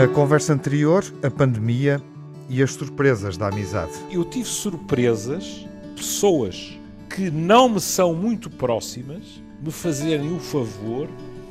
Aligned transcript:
Na 0.00 0.08
conversa 0.08 0.54
anterior, 0.54 1.04
a 1.22 1.30
pandemia 1.30 2.00
e 2.48 2.62
as 2.62 2.72
surpresas 2.72 3.36
da 3.36 3.48
amizade. 3.48 3.92
Eu 4.10 4.24
tive 4.24 4.48
surpresas, 4.48 5.68
pessoas 5.94 6.72
que 7.14 7.30
não 7.30 7.68
me 7.68 7.80
são 7.82 8.14
muito 8.14 8.48
próximas, 8.48 9.42
me 9.62 9.70
fazerem 9.70 10.34
o 10.34 10.40
favor 10.40 11.06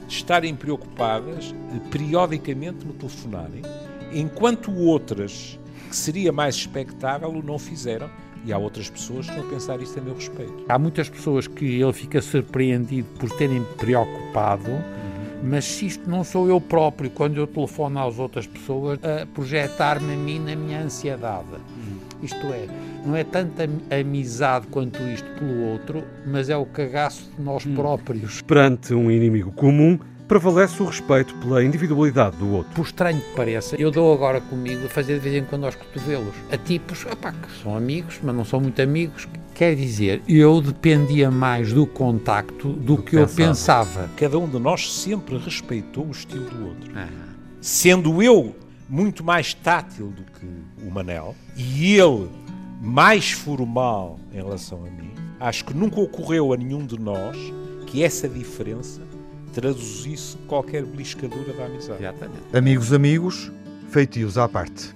de 0.07 0.15
estarem 0.15 0.55
preocupadas, 0.55 1.53
de 1.71 1.79
periodicamente 1.91 2.87
me 2.87 2.93
telefonarem, 2.93 3.61
enquanto 4.11 4.75
outras, 4.75 5.59
que 5.87 5.95
seria 5.95 6.31
mais 6.31 6.55
expectável, 6.55 7.29
o 7.29 7.43
não 7.43 7.59
fizeram. 7.59 8.09
E 8.43 8.51
há 8.51 8.57
outras 8.57 8.89
pessoas 8.89 9.29
que 9.29 9.39
a 9.39 9.43
pensar 9.43 9.79
isto 9.79 9.99
a 9.99 10.01
meu 10.01 10.15
respeito. 10.15 10.65
Há 10.67 10.79
muitas 10.79 11.07
pessoas 11.07 11.45
que 11.45 11.79
ele 11.79 11.93
fica 11.93 12.19
surpreendido 12.19 13.07
por 13.19 13.29
terem 13.29 13.63
preocupado 13.77 14.71
mas 15.43 15.65
se 15.65 15.85
isto 15.85 16.09
não 16.09 16.23
sou 16.23 16.47
eu 16.47 16.59
próprio, 16.59 17.09
quando 17.09 17.37
eu 17.37 17.47
telefono 17.47 17.99
às 17.99 18.19
outras 18.19 18.45
pessoas, 18.45 18.99
a 19.03 19.25
projetar-me 19.25 20.13
a 20.13 20.17
mim 20.17 20.39
na 20.39 20.55
minha 20.55 20.81
ansiedade. 20.81 21.47
Isto 22.21 22.47
é, 22.47 22.67
não 23.05 23.15
é 23.15 23.23
tanta 23.23 23.69
amizade 23.89 24.67
quanto 24.67 25.01
isto 25.03 25.27
pelo 25.35 25.71
outro, 25.71 26.03
mas 26.25 26.49
é 26.49 26.57
o 26.57 26.65
cagaço 26.65 27.29
de 27.37 27.41
nós 27.41 27.65
hum. 27.65 27.75
próprios. 27.75 28.41
Perante 28.41 28.93
um 28.93 29.09
inimigo 29.09 29.51
comum, 29.53 29.97
prevalece 30.27 30.83
o 30.83 30.85
respeito 30.85 31.33
pela 31.37 31.63
individualidade 31.63 32.37
do 32.37 32.53
outro. 32.53 32.73
Por 32.73 32.85
estranho 32.85 33.19
que 33.19 33.35
pareça, 33.35 33.75
eu 33.77 33.89
dou 33.89 34.13
agora 34.13 34.39
comigo 34.39 34.85
a 34.85 34.89
fazer 34.89 35.15
de 35.15 35.21
vez 35.21 35.41
em 35.41 35.45
quando 35.45 35.65
aos 35.65 35.75
cotovelos 35.75 36.35
a 36.51 36.57
tipos 36.57 37.03
opá, 37.05 37.31
que 37.31 37.63
são 37.63 37.75
amigos, 37.75 38.19
mas 38.21 38.35
não 38.35 38.45
são 38.45 38.59
muito 38.59 38.79
amigos. 38.81 39.27
Quer 39.59 39.75
dizer, 39.75 40.21
eu 40.25 40.61
dependia 40.61 41.29
mais 41.29 41.73
do 41.73 41.85
contacto 41.85 42.69
do, 42.69 42.95
do 42.95 43.03
que, 43.03 43.17
eu 43.17 43.27
pensava. 43.27 44.09
Cada 44.15 44.39
um 44.39 44.47
de 44.47 44.57
nós 44.57 44.89
sempre 44.89 45.37
respeitou 45.37 46.07
o 46.07 46.11
estilo 46.11 46.49
do 46.49 46.67
outro. 46.67 46.89
Ah. 46.95 47.09
Sendo 47.59 48.23
eu 48.23 48.55
muito 48.87 49.21
mais 49.21 49.53
tátil 49.53 50.13
do 50.15 50.23
que 50.23 50.47
o 50.81 50.89
Manel 50.89 51.35
e 51.57 51.95
ele 51.97 52.29
mais 52.81 53.31
formal 53.31 54.17
em 54.31 54.37
relação 54.37 54.85
a 54.85 54.89
mim, 54.89 55.11
acho 55.41 55.65
que 55.65 55.73
nunca 55.73 55.99
ocorreu 55.99 56.53
a 56.53 56.55
nenhum 56.55 56.85
de 56.85 56.97
nós 56.97 57.35
que 57.85 58.01
essa 58.01 58.29
diferença 58.29 59.01
traduzisse 59.51 60.37
qualquer 60.47 60.85
beliscadura 60.85 61.51
da 61.51 61.65
amizade. 61.65 62.01
Exatamente. 62.01 62.43
Amigos, 62.53 62.93
amigos, 62.93 63.51
feitios 63.89 64.37
à 64.37 64.47
parte. 64.47 64.95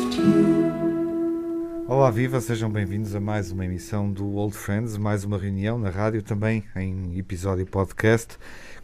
Olá, 1.93 2.09
viva, 2.09 2.39
sejam 2.39 2.71
bem-vindos 2.71 3.13
a 3.15 3.19
mais 3.19 3.51
uma 3.51 3.65
emissão 3.65 4.09
do 4.09 4.35
Old 4.35 4.55
Friends, 4.55 4.95
mais 4.95 5.25
uma 5.25 5.37
reunião 5.37 5.77
na 5.77 5.89
rádio, 5.89 6.23
também 6.23 6.63
em 6.73 7.19
episódio 7.19 7.65
podcast. 7.65 8.37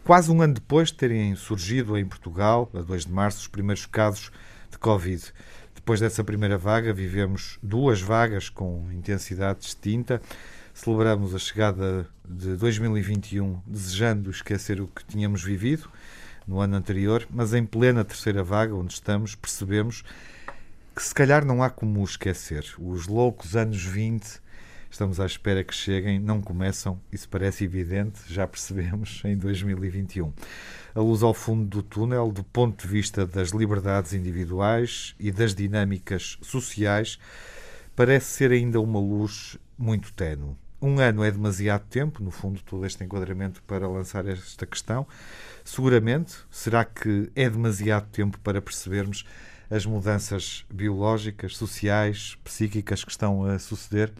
Quase 0.04 0.30
um 0.30 0.42
ano 0.42 0.52
depois 0.52 0.88
de 0.88 0.96
terem 0.96 1.34
surgido 1.34 1.96
em 1.96 2.04
Portugal, 2.04 2.70
a 2.74 2.82
2 2.82 3.06
de 3.06 3.10
março, 3.10 3.38
os 3.38 3.48
primeiros 3.48 3.86
casos 3.86 4.30
de 4.70 4.76
Covid. 4.76 5.32
Depois 5.74 6.00
dessa 6.00 6.22
primeira 6.22 6.58
vaga, 6.58 6.92
vivemos 6.92 7.58
duas 7.62 7.98
vagas 8.02 8.50
com 8.50 8.86
intensidade 8.92 9.60
distinta 9.60 10.20
celebramos 10.74 11.34
a 11.34 11.38
chegada 11.38 12.06
de 12.28 12.56
2021 12.56 13.58
desejando 13.66 14.30
esquecer 14.30 14.82
o 14.82 14.86
que 14.86 15.02
tínhamos 15.06 15.42
vivido 15.42 15.88
no 16.46 16.60
ano 16.60 16.76
anterior, 16.76 17.26
mas 17.30 17.54
em 17.54 17.64
plena 17.64 18.04
terceira 18.04 18.44
vaga, 18.44 18.74
onde 18.74 18.92
estamos, 18.92 19.34
percebemos 19.34 20.04
que 20.98 21.04
se 21.04 21.14
calhar 21.14 21.44
não 21.44 21.62
há 21.62 21.70
como 21.70 22.02
esquecer. 22.02 22.74
Os 22.76 23.06
loucos 23.06 23.54
anos 23.54 23.84
20 23.84 24.40
estamos 24.90 25.20
à 25.20 25.26
espera 25.26 25.62
que 25.62 25.72
cheguem, 25.72 26.18
não 26.18 26.40
começam, 26.40 27.00
isso 27.12 27.28
parece 27.28 27.62
evidente, 27.62 28.18
já 28.26 28.48
percebemos 28.48 29.22
em 29.24 29.36
2021. 29.36 30.32
A 30.96 31.00
luz 31.00 31.22
ao 31.22 31.32
fundo 31.32 31.68
do 31.68 31.84
túnel, 31.84 32.32
do 32.32 32.42
ponto 32.42 32.82
de 32.82 32.88
vista 32.88 33.24
das 33.24 33.50
liberdades 33.50 34.12
individuais 34.12 35.14
e 35.20 35.30
das 35.30 35.54
dinâmicas 35.54 36.36
sociais, 36.42 37.16
parece 37.94 38.32
ser 38.32 38.50
ainda 38.50 38.80
uma 38.80 38.98
luz 38.98 39.56
muito 39.78 40.12
ténue. 40.12 40.56
Um 40.82 40.98
ano 40.98 41.22
é 41.22 41.30
demasiado 41.30 41.86
tempo, 41.88 42.24
no 42.24 42.32
fundo, 42.32 42.60
todo 42.62 42.84
este 42.84 43.04
enquadramento 43.04 43.62
para 43.62 43.86
lançar 43.86 44.26
esta 44.26 44.66
questão. 44.66 45.06
Seguramente, 45.64 46.34
será 46.50 46.84
que 46.84 47.30
é 47.36 47.48
demasiado 47.48 48.08
tempo 48.10 48.36
para 48.40 48.60
percebermos 48.60 49.24
as 49.70 49.84
mudanças 49.84 50.64
biológicas, 50.72 51.56
sociais, 51.56 52.36
psíquicas 52.44 53.04
que 53.04 53.10
estão 53.10 53.44
a 53.44 53.58
suceder? 53.58 54.12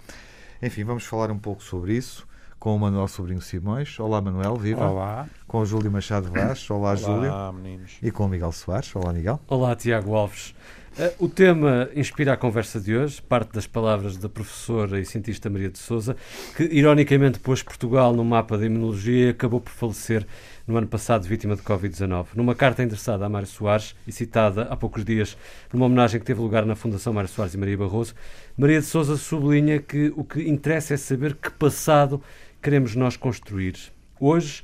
Enfim, 0.63 0.85
vamos 0.85 1.05
falar 1.05 1.31
um 1.31 1.39
pouco 1.39 1.63
sobre 1.63 1.95
isso 1.95 2.29
com 2.59 2.75
o 2.75 2.79
Manuel 2.79 3.07
Sobrinho 3.07 3.41
Simões. 3.41 3.99
Olá, 4.01 4.21
Manuel, 4.21 4.57
viva. 4.57 4.89
Olá. 4.89 5.29
Com 5.47 5.61
o 5.61 5.67
Júlio 5.67 5.91
Machado 5.91 6.31
Vaz. 6.31 6.69
Olá, 6.71 6.81
Olá 6.81 6.97
Júlio. 6.97 7.31
Olá, 7.31 7.53
meninos. 7.53 7.93
E 8.03 8.11
com 8.11 8.25
o 8.25 8.29
Miguel 8.29 8.53
Soares. 8.53 8.95
Olá, 8.97 9.13
Miguel. 9.13 9.41
Olá, 9.47 9.77
Tiago 9.77 10.15
Alves. 10.15 10.55
Uh, 10.99 11.27
o 11.27 11.29
tema 11.29 11.89
inspira 11.95 12.33
a 12.33 12.37
conversa 12.37 12.81
de 12.81 12.97
hoje, 12.97 13.23
parte 13.23 13.53
das 13.53 13.69
palavras 13.69 14.17
da 14.17 14.29
professora 14.29 14.99
e 14.99 15.05
cientista 15.05 15.49
Maria 15.49 15.71
de 15.71 15.79
Souza, 15.79 16.17
que 16.57 16.65
ironicamente 16.65 17.39
pôs 17.39 17.63
Portugal 17.63 18.13
no 18.13 18.25
mapa 18.25 18.59
da 18.59 18.67
imunologia 18.67 19.27
e 19.27 19.29
acabou 19.29 19.61
por 19.61 19.71
falecer 19.71 20.27
no 20.69 20.77
ano 20.77 20.87
passado 20.87 21.27
vítima 21.27 21.57
de 21.57 21.63
Covid-19. 21.63 22.27
Numa 22.37 22.55
carta 22.55 22.83
endereçada 22.83 23.25
a 23.25 23.29
Mário 23.29 23.49
Soares 23.49 23.97
e 24.07 24.13
citada 24.13 24.65
há 24.65 24.77
poucos 24.77 25.03
dias 25.03 25.37
numa 25.73 25.87
homenagem 25.87 26.21
que 26.21 26.27
teve 26.27 26.41
lugar 26.41 26.67
na 26.67 26.77
Fundação 26.77 27.15
Mário 27.15 27.31
Soares 27.31 27.55
e 27.55 27.57
Maria 27.59 27.79
Barroso, 27.79 28.15
Maria 28.57 28.79
de 28.79 28.87
Souza 28.87 29.17
sublinha 29.17 29.81
que 29.81 30.13
o 30.15 30.23
que 30.23 30.47
interessa 30.47 30.93
é 30.93 30.97
saber 30.99 31.35
que 31.35 31.51
passado 31.51 32.23
queremos 32.61 32.95
nós 32.95 33.17
construir. 33.17 33.77
Hoje, 34.21 34.63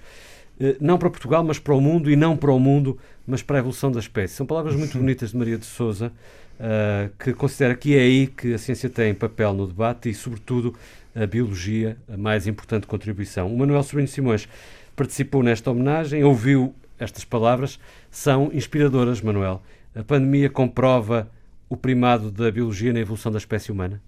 eh, 0.60 0.76
não 0.78 0.98
para 0.98 1.08
Portugal, 1.08 1.42
mas 1.42 1.58
para 1.58 1.74
o 1.74 1.80
mundo, 1.80 2.10
e 2.10 2.16
não 2.16 2.36
para 2.36 2.52
o 2.52 2.58
mundo, 2.58 2.98
mas 3.26 3.42
para 3.42 3.56
a 3.56 3.60
evolução 3.60 3.90
da 3.90 4.00
espécie. 4.00 4.34
São 4.34 4.44
palavras 4.44 4.76
muito 4.76 4.98
bonitas 4.98 5.30
de 5.30 5.36
Maria 5.38 5.56
de 5.56 5.64
Souza, 5.64 6.12
uh, 6.60 7.10
que 7.18 7.32
considera 7.32 7.74
que 7.74 7.96
é 7.96 8.00
aí 8.00 8.26
que 8.26 8.52
a 8.52 8.58
ciência 8.58 8.90
tem 8.90 9.14
papel 9.14 9.54
no 9.54 9.66
debate 9.66 10.10
e, 10.10 10.14
sobretudo, 10.14 10.74
a 11.14 11.26
biologia, 11.26 11.96
a 12.12 12.16
mais 12.16 12.46
importante 12.46 12.86
contribuição. 12.86 13.46
O 13.46 13.56
Manuel 13.56 13.82
Sobrinho 13.82 14.08
Simões 14.08 14.48
participou 14.94 15.42
nesta 15.42 15.70
homenagem, 15.70 16.24
ouviu 16.24 16.74
estas 16.98 17.24
palavras, 17.24 17.78
são 18.10 18.50
inspiradoras, 18.52 19.20
Manuel. 19.20 19.62
A 19.94 20.02
pandemia 20.02 20.48
comprova 20.48 21.30
o 21.68 21.76
primado 21.76 22.30
da 22.30 22.50
biologia 22.50 22.92
na 22.92 23.00
evolução 23.00 23.30
da 23.30 23.38
espécie 23.38 23.70
humana? 23.72 24.00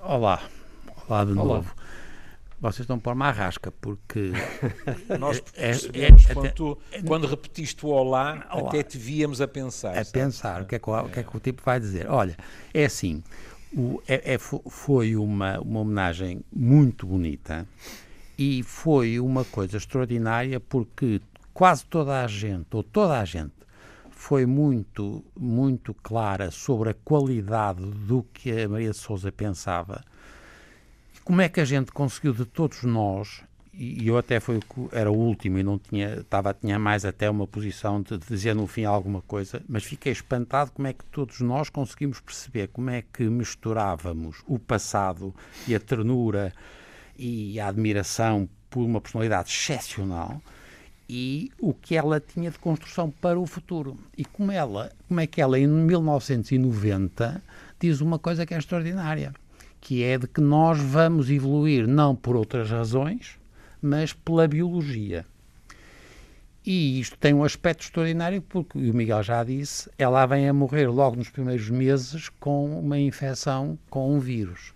Olá, 0.00 0.42
olá 1.08 1.24
de 1.24 1.32
Olá. 1.32 1.44
novo. 1.44 1.74
Vocês 2.60 2.80
estão 2.80 2.98
por 2.98 3.12
uma 3.12 3.26
arrasca, 3.26 3.70
porque. 3.70 4.32
Nós 5.18 5.40
é, 5.54 5.68
percebemos 5.68 6.26
é, 6.26 6.32
é, 6.32 6.34
quando, 6.34 6.78
é, 6.90 7.02
quando 7.02 7.26
repetiste 7.28 7.86
o 7.86 7.90
olá, 7.90 8.48
olá, 8.52 8.68
até 8.68 8.82
te 8.82 8.98
víamos 8.98 9.40
a 9.40 9.46
pensar. 9.46 9.90
A 9.90 10.04
sabe? 10.04 10.10
pensar, 10.10 10.62
o 10.62 10.64
que, 10.66 10.74
é 10.74 10.78
que, 10.78 10.90
o 10.90 11.08
que, 11.08 11.20
é 11.20 11.22
que 11.22 11.36
o 11.36 11.40
tipo 11.40 11.62
vai 11.64 11.78
dizer? 11.78 12.10
Olha, 12.10 12.36
é 12.74 12.84
assim, 12.84 13.22
o, 13.72 14.02
é, 14.08 14.34
é 14.34 14.38
foi 14.38 15.14
uma, 15.14 15.60
uma 15.60 15.80
homenagem 15.80 16.40
muito 16.52 17.06
bonita 17.06 17.64
e 18.38 18.62
foi 18.62 19.18
uma 19.18 19.44
coisa 19.44 19.76
extraordinária 19.76 20.60
porque 20.60 21.20
quase 21.52 21.84
toda 21.84 22.22
a 22.22 22.26
gente, 22.28 22.68
ou 22.72 22.84
toda 22.84 23.18
a 23.18 23.24
gente, 23.24 23.52
foi 24.12 24.46
muito, 24.46 25.24
muito 25.36 25.92
clara 25.92 26.50
sobre 26.52 26.90
a 26.90 26.94
qualidade 26.94 27.84
do 27.84 28.24
que 28.32 28.50
a 28.52 28.68
Maria 28.68 28.92
de 28.92 28.96
Souza 28.96 29.32
pensava. 29.32 30.04
Como 31.24 31.40
é 31.40 31.48
que 31.48 31.60
a 31.60 31.64
gente 31.64 31.90
conseguiu 31.90 32.32
de 32.32 32.44
todos 32.44 32.84
nós, 32.84 33.42
e 33.74 34.06
eu 34.06 34.16
até 34.16 34.40
foi 34.40 34.60
era 34.92 35.10
o 35.10 35.16
último 35.16 35.58
e 35.58 35.62
não 35.62 35.78
tinha, 35.78 36.20
estava, 36.20 36.54
tinha 36.54 36.78
mais 36.78 37.04
até 37.04 37.28
uma 37.28 37.46
posição 37.46 38.00
de, 38.00 38.16
de 38.18 38.26
dizer 38.26 38.54
no 38.54 38.66
fim 38.66 38.84
alguma 38.84 39.20
coisa, 39.22 39.62
mas 39.68 39.84
fiquei 39.84 40.12
espantado 40.12 40.70
como 40.72 40.88
é 40.88 40.92
que 40.92 41.04
todos 41.06 41.40
nós 41.40 41.68
conseguimos 41.70 42.20
perceber 42.20 42.68
como 42.68 42.90
é 42.90 43.02
que 43.02 43.24
misturávamos 43.24 44.42
o 44.46 44.58
passado 44.58 45.34
e 45.66 45.74
a 45.74 45.80
ternura 45.80 46.52
e 47.18 47.58
a 47.58 47.68
admiração 47.68 48.48
por 48.70 48.84
uma 48.84 49.00
personalidade 49.00 49.50
excepcional 49.50 50.40
e 51.08 51.50
o 51.58 51.74
que 51.74 51.96
ela 51.96 52.20
tinha 52.20 52.50
de 52.50 52.58
construção 52.58 53.10
para 53.10 53.40
o 53.40 53.46
futuro. 53.46 53.98
E 54.16 54.24
como 54.24 54.52
ela, 54.52 54.92
como 55.08 55.20
é 55.20 55.26
que 55.26 55.40
ela 55.40 55.58
em 55.58 55.66
1990 55.66 57.42
diz 57.80 58.00
uma 58.00 58.18
coisa 58.18 58.46
que 58.46 58.54
é 58.54 58.58
extraordinária 58.58 59.32
que 59.80 60.02
é 60.02 60.18
de 60.18 60.26
que 60.26 60.40
nós 60.40 60.78
vamos 60.78 61.30
evoluir 61.30 61.86
não 61.86 62.14
por 62.14 62.36
outras 62.36 62.70
razões, 62.70 63.38
mas 63.80 64.12
pela 64.12 64.48
biologia. 64.48 65.24
E 66.64 67.00
isto 67.00 67.16
tem 67.16 67.32
um 67.32 67.44
aspecto 67.44 67.84
extraordinário 67.84 68.42
porque, 68.42 68.76
o 68.76 68.94
Miguel 68.94 69.22
já 69.22 69.42
disse, 69.42 69.90
ela 69.96 70.26
vem 70.26 70.48
a 70.48 70.52
morrer 70.52 70.88
logo 70.88 71.16
nos 71.16 71.30
primeiros 71.30 71.70
meses 71.70 72.28
com 72.40 72.78
uma 72.78 72.98
infecção 72.98 73.78
com 73.88 74.14
um 74.14 74.18
vírus. 74.18 74.74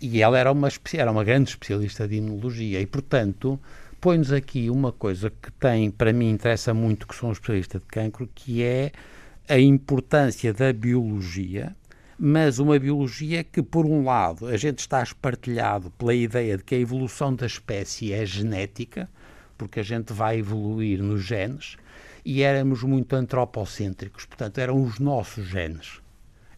E 0.00 0.22
ela 0.22 0.38
era 0.38 0.52
uma, 0.52 0.68
era 0.94 1.10
uma 1.10 1.24
grande 1.24 1.50
especialista 1.50 2.06
de 2.06 2.16
imunologia 2.16 2.80
e, 2.80 2.86
portanto, 2.86 3.58
põe-nos 4.00 4.32
aqui 4.32 4.70
uma 4.70 4.92
coisa 4.92 5.30
que 5.30 5.50
tem, 5.52 5.90
para 5.90 6.12
mim, 6.12 6.30
interessa 6.30 6.72
muito, 6.72 7.06
que 7.06 7.14
sou 7.14 7.28
um 7.28 7.32
especialista 7.32 7.80
de 7.80 7.86
cancro, 7.86 8.28
que 8.32 8.62
é 8.62 8.92
a 9.48 9.58
importância 9.58 10.52
da 10.52 10.72
biologia, 10.72 11.74
mas 12.18 12.58
uma 12.58 12.78
biologia 12.78 13.42
que, 13.42 13.62
por 13.62 13.86
um 13.86 14.04
lado, 14.04 14.46
a 14.46 14.56
gente 14.56 14.80
está 14.80 15.02
espartilhado 15.02 15.90
pela 15.92 16.14
ideia 16.14 16.56
de 16.56 16.64
que 16.64 16.74
a 16.74 16.78
evolução 16.78 17.34
da 17.34 17.46
espécie 17.46 18.12
é 18.12 18.24
genética, 18.24 19.08
porque 19.56 19.80
a 19.80 19.84
gente 19.84 20.12
vai 20.12 20.38
evoluir 20.38 21.02
nos 21.02 21.24
genes, 21.24 21.76
e 22.24 22.42
éramos 22.42 22.82
muito 22.82 23.16
antropocêntricos, 23.16 24.26
portanto, 24.26 24.58
eram 24.58 24.82
os 24.82 24.98
nossos 24.98 25.46
genes. 25.46 26.00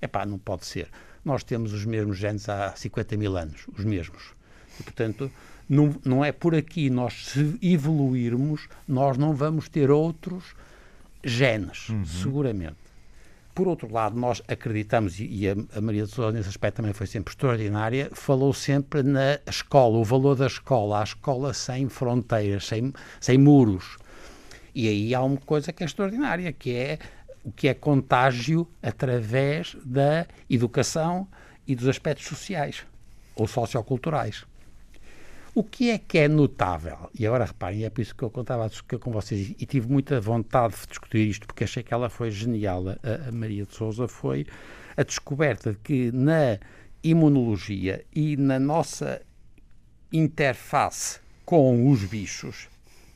Epá, 0.03 0.27
não 0.27 0.39
pode 0.39 0.67
ser. 0.67 0.89
Nós 1.25 1.45
temos 1.45 1.73
os 1.73 1.85
mesmos 1.85 2.19
genes 2.19 2.49
há 2.49 2.75
50 2.75 3.17
mil 3.17 3.37
anos, 3.37 3.67
os 3.77 3.85
mesmos. 3.85 4.33
E, 4.79 4.83
portanto, 4.83 5.31
não, 5.69 5.95
não 6.05 6.25
é 6.25 6.33
por 6.33 6.55
aqui 6.55 6.91
nós 6.91 7.29
se 7.29 7.57
evoluirmos, 7.63 8.69
nós 8.89 9.17
não 9.17 9.35
vamos 9.35 9.69
ter 9.69 9.91
outros 9.91 10.55
genes, 11.23 11.89
uhum. 11.89 12.05
seguramente. 12.05 12.77
Por 13.55 13.69
outro 13.69 13.93
lado, 13.93 14.19
nós 14.19 14.43
acreditamos, 14.49 15.17
e 15.19 15.49
a, 15.49 15.55
a 15.77 15.81
Maria 15.81 16.05
de 16.05 16.11
Sousa 16.11 16.33
nesse 16.33 16.49
aspecto 16.49 16.77
também 16.77 16.93
foi 16.93 17.07
sempre 17.07 17.33
extraordinária, 17.33 18.11
falou 18.13 18.55
sempre 18.55 19.03
na 19.03 19.39
escola, 19.47 19.99
o 19.99 20.05
valor 20.05 20.35
da 20.35 20.47
escola, 20.47 21.01
a 21.01 21.05
escola 21.05 21.53
sem 21.53 21.89
fronteiras, 21.89 22.67
sem, 22.67 22.93
sem 23.21 23.37
muros. 23.37 23.99
E 24.75 24.89
aí 24.89 25.15
há 25.15 25.23
uma 25.23 25.37
coisa 25.37 25.73
que 25.73 25.83
é 25.83 25.87
extraordinária, 25.87 26.53
que 26.53 26.75
é 26.75 26.99
o 27.45 27.51
que 27.51 27.69
é 27.69 27.75
contágio 27.75 28.69
através 28.83 29.77
da 29.85 30.27
educação 30.49 31.27
e 31.67 31.75
dos 31.75 31.89
aspectos 31.89 32.27
sociais 32.27 32.85
ou 33.35 33.47
socioculturais. 33.47 34.45
O 35.53 35.65
que 35.65 35.91
é 35.91 35.99
que 35.99 36.19
é 36.19 36.29
notável? 36.29 37.11
E 37.19 37.27
agora 37.27 37.45
reparem, 37.45 37.85
é 37.85 37.91
por 37.91 38.01
isso 38.01 38.15
que 38.15 38.23
eu 38.23 38.31
contava 38.31 38.71
com 39.01 39.11
vocês 39.11 39.53
e 39.59 39.67
tive 39.67 39.89
muita 39.89 40.21
vontade 40.21 40.77
de 40.77 40.87
discutir 40.87 41.29
isto, 41.29 41.47
porque 41.47 41.65
achei 41.65 41.83
que 41.83 41.93
ela 41.93 42.09
foi 42.09 42.31
genial. 42.31 42.85
A, 42.89 43.29
a 43.29 43.33
Maria 43.33 43.67
de 43.67 43.75
Souza 43.75 44.07
foi 44.07 44.47
a 44.97 45.03
descoberta 45.03 45.73
de 45.73 45.79
que 45.79 46.13
na 46.13 46.59
imunologia 47.03 48.05
e 48.15 48.37
na 48.37 48.61
nossa 48.61 49.21
interface 50.13 51.19
com 51.45 51.91
os 51.91 52.05
bichos, 52.05 52.69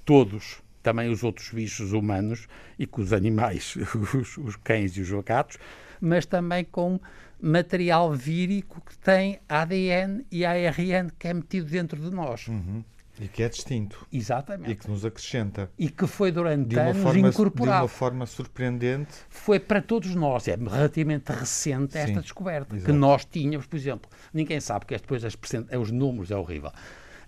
todos, 0.04 0.60
também 0.84 1.10
os 1.10 1.24
outros 1.24 1.50
bichos 1.50 1.92
humanos 1.92 2.46
e 2.78 2.86
com 2.86 3.00
os 3.00 3.12
animais, 3.12 3.74
os, 4.14 4.36
os 4.36 4.54
cães 4.56 4.96
e 4.96 5.00
os 5.00 5.10
gatos, 5.24 5.58
mas 6.00 6.26
também 6.26 6.64
com 6.64 7.00
material 7.40 8.12
vírico 8.12 8.80
que 8.82 8.96
tem 8.98 9.40
ADN 9.48 10.24
e 10.30 10.44
ARN 10.44 11.08
que 11.18 11.26
é 11.26 11.34
metido 11.34 11.68
dentro 11.68 12.00
de 12.00 12.10
nós. 12.10 12.46
Uhum. 12.46 12.84
E 13.20 13.28
que 13.28 13.44
é 13.44 13.48
distinto. 13.48 14.06
Exatamente. 14.12 14.72
E 14.72 14.74
que 14.74 14.90
nos 14.90 15.04
acrescenta. 15.04 15.70
E 15.78 15.88
que 15.88 16.06
foi 16.06 16.32
durante 16.32 16.76
anos 16.76 17.00
forma, 17.00 17.28
incorporado. 17.28 17.78
De 17.78 17.82
uma 17.82 17.88
forma 17.88 18.26
surpreendente. 18.26 19.14
Foi 19.28 19.60
para 19.60 19.80
todos 19.80 20.14
nós. 20.16 20.48
É 20.48 20.56
relativamente 20.56 21.30
recente 21.30 21.96
esta 21.96 22.14
Sim, 22.14 22.20
descoberta. 22.20 22.74
Exato. 22.74 22.92
Que 22.92 22.98
nós 22.98 23.24
tínhamos, 23.24 23.66
por 23.66 23.76
exemplo, 23.76 24.10
ninguém 24.32 24.58
sabe, 24.58 24.84
que 24.84 24.96
depois 24.96 25.24
as 25.24 25.36
percent... 25.36 25.72
os 25.72 25.92
números 25.92 26.32
é 26.32 26.36
horrível. 26.36 26.72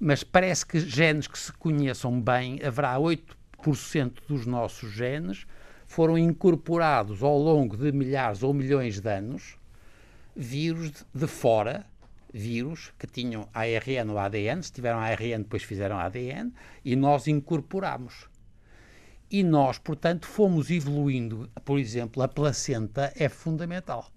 Mas 0.01 0.25
parece 0.25 0.67
que 0.67 0.81
genes 0.81 1.27
que 1.27 1.39
se 1.39 1.53
conheçam 1.53 2.21
bem, 2.21 2.61
haverá 2.65 2.97
8% 2.97 3.21
dos 4.29 4.47
nossos 4.47 4.93
genes 4.93 5.47
foram 5.87 6.17
incorporados 6.19 7.23
ao 7.23 7.39
longo 7.39 7.77
de 7.77 7.93
milhares 7.93 8.43
ou 8.43 8.53
milhões 8.53 9.01
de 9.01 9.09
anos 9.09 9.57
vírus 10.37 10.93
de 11.15 11.27
fora, 11.27 11.87
vírus 12.33 12.93
que 12.99 13.07
tinham 13.07 13.49
ARN 13.55 14.11
ou 14.11 14.19
ADN, 14.19 14.63
se 14.63 14.71
tiveram 14.71 14.99
ARN 14.99 15.39
depois 15.39 15.63
fizeram 15.63 15.99
ADN, 15.99 16.53
e 16.85 16.95
nós 16.95 17.27
incorporamos. 17.27 18.29
E 19.31 19.43
nós, 19.43 19.79
portanto, 19.79 20.27
fomos 20.27 20.71
evoluindo. 20.71 21.51
Por 21.65 21.79
exemplo, 21.79 22.23
a 22.23 22.29
placenta 22.29 23.13
é 23.17 23.29
fundamental. 23.29 24.09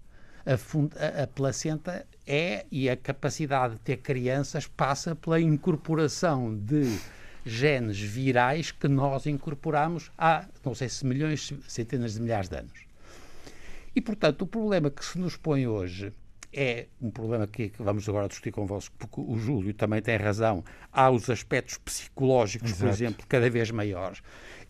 A, 0.46 1.22
a, 1.22 1.26
placenta 1.26 2.06
é, 2.26 2.64
e 2.70 2.88
a 2.88 2.96
capacidade 2.96 3.74
de 3.74 3.80
ter 3.80 3.96
crianças 3.96 4.66
passa 4.66 5.16
pela 5.16 5.40
incorporação 5.40 6.54
de 6.56 6.98
genes 7.44 7.98
virais 7.98 8.70
que 8.70 8.88
nós 8.88 9.26
incorporamos 9.26 10.10
há, 10.16 10.46
não 10.64 10.74
sei 10.74 10.88
se 10.88 11.04
milhões, 11.06 11.52
centenas 11.66 12.14
de 12.14 12.20
milhares 12.20 12.48
de 12.48 12.56
anos. 12.56 12.86
E, 13.94 14.00
portanto, 14.00 14.42
o 14.42 14.46
problema 14.46 14.90
que 14.90 15.04
se 15.04 15.18
nos 15.18 15.36
põe 15.36 15.66
hoje 15.66 16.12
é 16.52 16.86
um 17.00 17.10
problema 17.10 17.46
que, 17.46 17.72
vamos 17.78 18.08
agora 18.08 18.28
discutir 18.28 18.50
convosco, 18.50 18.94
porque 18.98 19.20
o 19.20 19.36
Júlio 19.36 19.72
também 19.72 20.02
tem 20.02 20.16
razão. 20.16 20.64
Há 20.92 21.10
os 21.10 21.28
aspectos 21.30 21.78
psicológicos, 21.78 22.70
Exato. 22.70 22.84
por 22.84 22.90
exemplo, 22.90 23.26
cada 23.28 23.48
vez 23.48 23.70
maiores. 23.70 24.20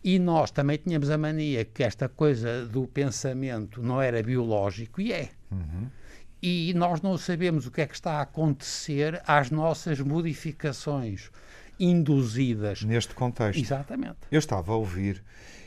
E 0.02 0.18
nós 0.18 0.50
também 0.50 0.78
tínhamos 0.78 1.10
a 1.10 1.18
mania 1.18 1.64
que 1.64 1.82
esta 1.82 2.08
coisa 2.08 2.66
do 2.66 2.86
pensamento 2.86 3.82
não 3.82 4.00
era 4.00 4.22
biológico, 4.22 5.00
e 5.00 5.12
é. 5.12 5.30
Uhum. 5.50 5.88
E 6.42 6.72
nós 6.74 7.02
não 7.02 7.18
sabemos 7.18 7.66
o 7.66 7.70
que 7.70 7.82
é 7.82 7.86
que 7.86 7.94
está 7.94 8.12
a 8.12 8.22
acontecer 8.22 9.20
às 9.26 9.50
nossas 9.50 10.00
modificações 10.00 11.30
induzidas. 11.80 12.82
Neste 12.82 13.14
contexto. 13.14 13.60
Exatamente. 13.60 14.18
Eu 14.30 14.38
estava 14.38 14.72
a 14.72 14.76
ouvir 14.76 15.22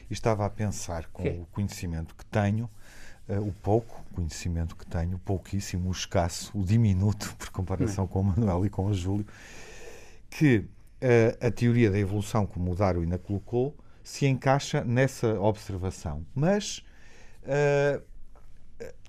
e 0.09 0.13
estava 0.13 0.45
a 0.45 0.49
pensar 0.49 1.07
com 1.07 1.27
o 1.27 1.45
conhecimento 1.51 2.15
que 2.15 2.25
tenho 2.25 2.69
uh, 3.27 3.39
o 3.39 3.51
pouco 3.51 4.03
conhecimento 4.13 4.75
que 4.75 4.85
tenho, 4.85 5.15
o 5.15 5.19
pouquíssimo, 5.19 5.89
o 5.89 5.91
escasso, 5.91 6.51
o 6.57 6.63
diminuto, 6.63 7.35
por 7.35 7.49
comparação 7.49 8.05
com 8.07 8.21
o 8.21 8.23
Manuel 8.23 8.65
e 8.65 8.69
com 8.69 8.85
o 8.85 8.93
Júlio, 8.93 9.25
que 10.29 10.57
uh, 10.57 10.67
a 11.45 11.51
teoria 11.51 11.89
da 11.89 11.97
evolução, 11.97 12.45
como 12.45 12.71
o 12.71 12.75
Darwin 12.75 13.11
a 13.13 13.17
colocou, 13.17 13.75
se 14.03 14.27
encaixa 14.27 14.83
nessa 14.83 15.39
observação. 15.39 16.25
Mas 16.35 16.83
uh, 17.43 18.03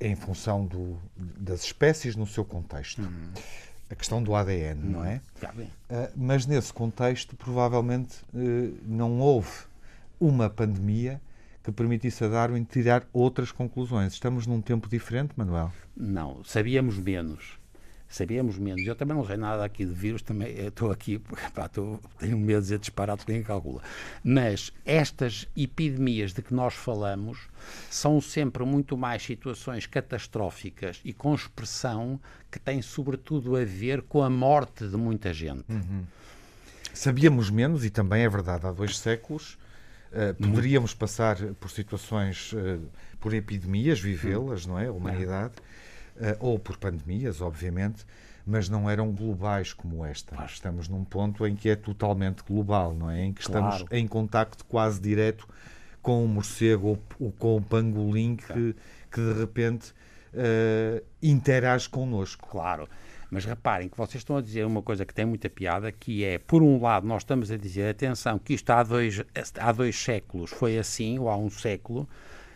em 0.01 0.15
função 0.15 0.67
do, 0.67 0.99
das 1.17 1.65
espécies 1.65 2.17
no 2.17 2.27
seu 2.27 2.45
contexto. 2.45 3.03
Uhum. 3.03 3.33
A 3.94 3.96
questão 3.96 4.20
do 4.20 4.35
ADN, 4.35 4.82
uhum. 4.82 4.91
não 4.91 5.05
é? 5.05 5.20
Uh, 5.41 6.11
mas 6.17 6.46
nesse 6.46 6.73
contexto, 6.73 7.37
provavelmente 7.37 8.17
uh, 8.35 8.76
não 8.85 9.20
houve 9.20 9.53
uma 10.19 10.51
pandemia 10.51 11.20
que 11.63 11.70
permitisse 11.70 12.24
a 12.24 12.29
Darwin 12.29 12.65
tirar 12.65 13.06
outras 13.13 13.53
conclusões. 13.53 14.13
Estamos 14.13 14.48
num 14.48 14.60
tempo 14.60 14.89
diferente, 14.89 15.32
Manuel? 15.36 15.72
Não, 15.96 16.43
sabíamos 16.43 16.98
menos. 16.98 17.56
Sabíamos 18.15 18.56
menos. 18.59 18.87
Eu 18.87 18.94
também 18.94 19.17
não 19.17 19.27
sei 19.27 19.37
nada 19.37 19.65
aqui 19.65 19.85
de 19.85 19.93
vírus, 19.93 20.23
também 20.23 20.56
estou 20.56 20.93
aqui, 20.93 21.19
pá, 21.53 21.67
estou, 21.67 22.01
tenho 22.17 22.39
medo 22.39 22.61
de 22.61 22.63
dizer 22.63 22.79
disparate, 22.79 23.25
ninguém 23.27 23.43
calcula. 23.43 23.83
Mas 24.23 24.73
estas 24.85 25.49
epidemias 25.56 26.33
de 26.33 26.41
que 26.41 26.55
nós 26.55 26.75
falamos 26.75 27.49
são 27.91 28.21
sempre 28.21 28.65
muito 28.65 28.97
mais 28.97 29.21
situações 29.21 29.87
catastróficas 29.87 31.01
e 31.05 31.13
com 31.13 31.35
expressão 31.35 32.21
que 32.53 32.61
têm 32.61 32.81
sobretudo 32.81 33.56
a 33.56 33.65
ver 33.65 34.03
com 34.03 34.23
a 34.23 34.31
morte 34.31 34.87
de 34.87 34.97
muita 34.97 35.33
gente. 35.33 35.65
Uhum. 35.69 36.05
Sabíamos 36.93 37.51
menos, 37.51 37.85
e 37.85 37.91
também 37.91 38.23
é 38.23 38.29
verdade, 38.29 38.65
há 38.65 38.71
dois 38.71 38.97
séculos, 38.97 39.59
Uh, 40.15 40.33
poderíamos 40.33 40.94
passar 40.94 41.37
por 41.59 41.69
situações, 41.69 42.53
uh, 42.53 42.81
por 43.19 43.35
epidemias, 43.35 43.99
vivê-las, 43.99 44.65
não 44.65 44.79
é? 44.79 44.87
A 44.87 44.93
humanidade, 44.93 45.55
ou 46.41 46.59
por 46.59 46.77
pandemias, 46.77 47.41
obviamente, 47.41 48.05
mas 48.47 48.69
não 48.69 48.89
eram 48.89 49.13
globais 49.13 49.73
como 49.73 50.05
esta. 50.05 50.35
Claro. 50.35 50.51
Estamos 50.51 50.89
num 50.89 51.05
ponto 51.05 51.47
em 51.47 51.56
que 51.56 51.69
é 51.69 51.77
totalmente 51.77 52.43
global, 52.43 52.94
não 52.94 53.11
é? 53.11 53.25
Em 53.25 53.33
que 53.33 53.41
estamos 53.41 53.77
claro. 53.77 53.89
em 53.91 54.06
contacto 54.06 54.65
quase 54.65 55.01
direto 55.01 55.49
com 56.03 56.25
o 56.25 56.29
morcego 56.29 56.89
ou, 56.89 56.99
ou 57.19 57.33
com 57.33 57.56
o 57.56 57.63
pangolim 57.63 58.37
que, 58.37 58.77
que 59.11 59.21
de 59.21 59.41
repente 59.41 59.94
interage 61.23 61.89
connosco. 61.89 62.49
Claro. 62.49 62.89
Mas 63.31 63.44
reparem 63.44 63.89
que 63.89 63.97
vocês 63.97 64.21
estão 64.21 64.37
a 64.37 64.41
dizer 64.43 64.65
uma 64.65 64.83
coisa 64.83 65.05
que 65.05 65.15
tem 65.15 65.25
muita 65.25 65.49
piada, 65.49 65.91
que 65.91 66.25
é, 66.25 66.39
por 66.39 66.63
um 66.63 66.81
lado, 66.81 67.06
nós 67.06 67.23
estamos 67.23 67.51
a 67.51 67.56
dizer, 67.56 67.91
atenção, 67.91 68.39
que 68.39 68.55
isto 68.55 68.71
há 68.71 68.83
dois, 68.83 69.23
há 69.59 69.73
dois 69.73 69.97
séculos 69.97 70.51
foi 70.51 70.79
assim, 70.79 71.19
ou 71.19 71.29
há 71.29 71.37
um 71.37 71.51
século, 71.51 72.09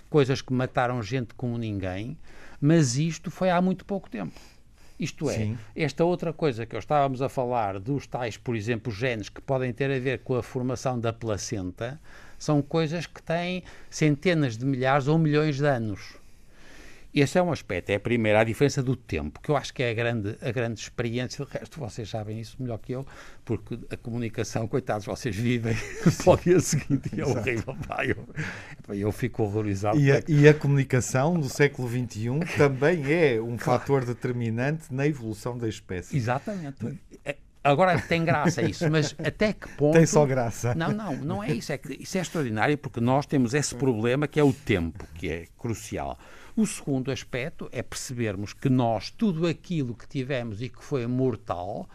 coisas 0.08 0.40
que 0.40 0.52
mataram 0.52 1.02
gente 1.02 1.34
como 1.34 1.58
ninguém, 1.58 2.16
mas 2.60 2.96
isto 2.96 3.30
foi 3.30 3.50
há 3.50 3.60
muito 3.60 3.84
pouco 3.84 4.08
tempo. 4.10 4.38
Isto 4.98 5.30
é, 5.30 5.34
Sim. 5.34 5.58
esta 5.76 6.04
outra 6.04 6.32
coisa 6.32 6.66
que 6.66 6.74
eu 6.74 6.78
estávamos 6.80 7.22
a 7.22 7.28
falar 7.28 7.78
dos 7.78 8.06
tais, 8.06 8.36
por 8.36 8.56
exemplo, 8.56 8.92
genes 8.92 9.28
que 9.28 9.40
podem 9.40 9.72
ter 9.72 9.90
a 9.92 9.98
ver 10.00 10.20
com 10.20 10.34
a 10.34 10.42
formação 10.42 10.98
da 10.98 11.12
placenta, 11.12 12.00
são 12.36 12.60
coisas 12.60 13.06
que 13.06 13.22
têm 13.22 13.62
centenas 13.88 14.56
de 14.56 14.64
milhares 14.64 15.06
ou 15.06 15.16
milhões 15.16 15.58
de 15.58 15.66
anos. 15.66 16.17
Esse 17.12 17.38
é 17.38 17.42
um 17.42 17.50
aspecto, 17.50 17.90
é 17.90 17.94
a 17.94 18.00
primeira, 18.00 18.40
a 18.40 18.44
diferença 18.44 18.82
do 18.82 18.94
tempo, 18.94 19.40
que 19.40 19.50
eu 19.50 19.56
acho 19.56 19.72
que 19.72 19.82
é 19.82 19.90
a 19.90 19.94
grande, 19.94 20.36
a 20.42 20.52
grande 20.52 20.78
experiência. 20.80 21.42
O 21.42 21.48
resto, 21.48 21.80
vocês 21.80 22.08
sabem 22.08 22.38
isso 22.38 22.56
melhor 22.60 22.78
que 22.78 22.92
eu, 22.92 23.06
porque 23.44 23.78
a 23.90 23.96
comunicação, 23.96 24.68
coitados, 24.68 25.06
vocês 25.06 25.34
vivem 25.34 25.74
só 26.12 26.36
dia 26.36 26.60
seguinte 26.60 27.10
e 27.16 27.20
é 27.20 27.26
horrível. 27.26 27.74
Pá, 27.86 28.04
eu, 28.04 28.28
eu 28.94 29.10
fico 29.10 29.42
horrorizado. 29.42 29.98
E 29.98 30.12
a, 30.12 30.22
e 30.28 30.46
a, 30.46 30.52
comunicação 30.52 31.40
do 31.40 31.48
século 31.48 31.88
XXI 31.88 32.40
também 32.56 33.10
é 33.10 33.40
um 33.40 33.56
claro. 33.56 33.80
fator 33.80 34.04
determinante 34.04 34.92
na 34.92 35.06
evolução 35.06 35.56
da 35.56 35.68
espécie. 35.68 36.14
Exatamente. 36.14 36.98
É, 37.24 37.36
agora 37.64 37.98
tem 38.00 38.22
graça 38.22 38.60
isso, 38.60 38.88
mas 38.90 39.16
até 39.18 39.54
que 39.54 39.66
ponto. 39.70 39.94
Tem 39.94 40.04
só 40.04 40.26
graça. 40.26 40.74
Não, 40.74 40.92
não, 40.92 41.16
não 41.16 41.42
é 41.42 41.52
isso. 41.52 41.72
É 41.72 41.78
que 41.78 42.02
isso 42.02 42.18
é 42.18 42.20
extraordinário 42.20 42.76
porque 42.76 43.00
nós 43.00 43.24
temos 43.24 43.54
esse 43.54 43.74
problema 43.74 44.28
que 44.28 44.38
é 44.38 44.44
o 44.44 44.52
tempo, 44.52 45.06
que 45.14 45.30
é 45.30 45.44
crucial. 45.56 46.18
O 46.58 46.66
segundo 46.66 47.12
aspecto 47.12 47.68
é 47.70 47.84
percebermos 47.84 48.52
que 48.52 48.68
nós, 48.68 49.10
tudo 49.10 49.46
aquilo 49.46 49.94
que 49.94 50.08
tivemos 50.08 50.60
e 50.60 50.68
que 50.68 50.84
foi 50.84 51.06
mortal, 51.06 51.88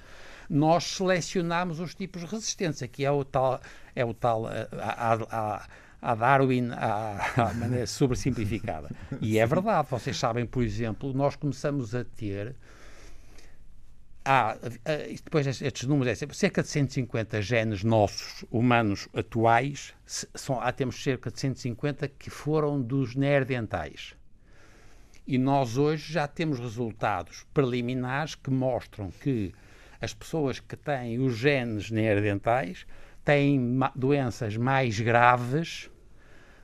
nós 0.50 0.86
selecionamos 0.86 1.82
os 1.82 1.94
tipos 1.94 2.22
de 2.22 2.28
resistência, 2.28 2.88
que 2.88 3.04
é 3.04 3.12
o 3.12 3.26
tal, 3.26 3.60
é 3.94 4.06
o 4.06 4.14
tal 4.14 4.48
a, 4.48 4.54
a, 5.30 5.68
a, 6.02 6.16
Darwin 6.16 6.70
à, 6.72 7.54
maneira 7.56 7.86
sobressimplificada. 7.86 8.90
E 9.20 9.38
é 9.38 9.46
verdade, 9.46 9.90
vocês 9.92 10.16
sabem, 10.16 10.46
por 10.46 10.64
exemplo, 10.64 11.12
nós 11.12 11.36
começamos 11.36 11.94
a 11.94 12.06
ter. 12.06 12.56
Há, 14.24 14.56
depois 15.26 15.46
estes 15.46 15.86
números, 15.86 16.24
é 16.24 16.28
cerca 16.34 16.64
de 16.64 16.70
150 16.70 17.42
genes 17.42 17.84
nossos, 17.84 18.46
humanos 18.50 19.10
atuais, 19.14 19.94
são, 20.06 20.62
há, 20.62 20.72
temos 20.72 21.04
cerca 21.04 21.30
de 21.30 21.38
150 21.38 22.08
que 22.08 22.30
foram 22.30 22.82
dos 22.82 23.14
neandertais. 23.14 24.16
E 25.26 25.38
nós 25.38 25.78
hoje 25.78 26.12
já 26.12 26.28
temos 26.28 26.60
resultados 26.60 27.46
preliminares 27.54 28.36
que 28.36 28.50
mostram 28.50 29.10
que 29.10 29.54
as 30.02 30.14
pessoas 30.14 30.60
que 30.60 30.76
têm 30.76 31.20
os 31.20 31.38
genes 31.38 31.90
neandertais 31.90 32.86
têm 33.24 33.80
doenças 33.96 34.58
mais 34.58 35.00
graves 35.00 35.90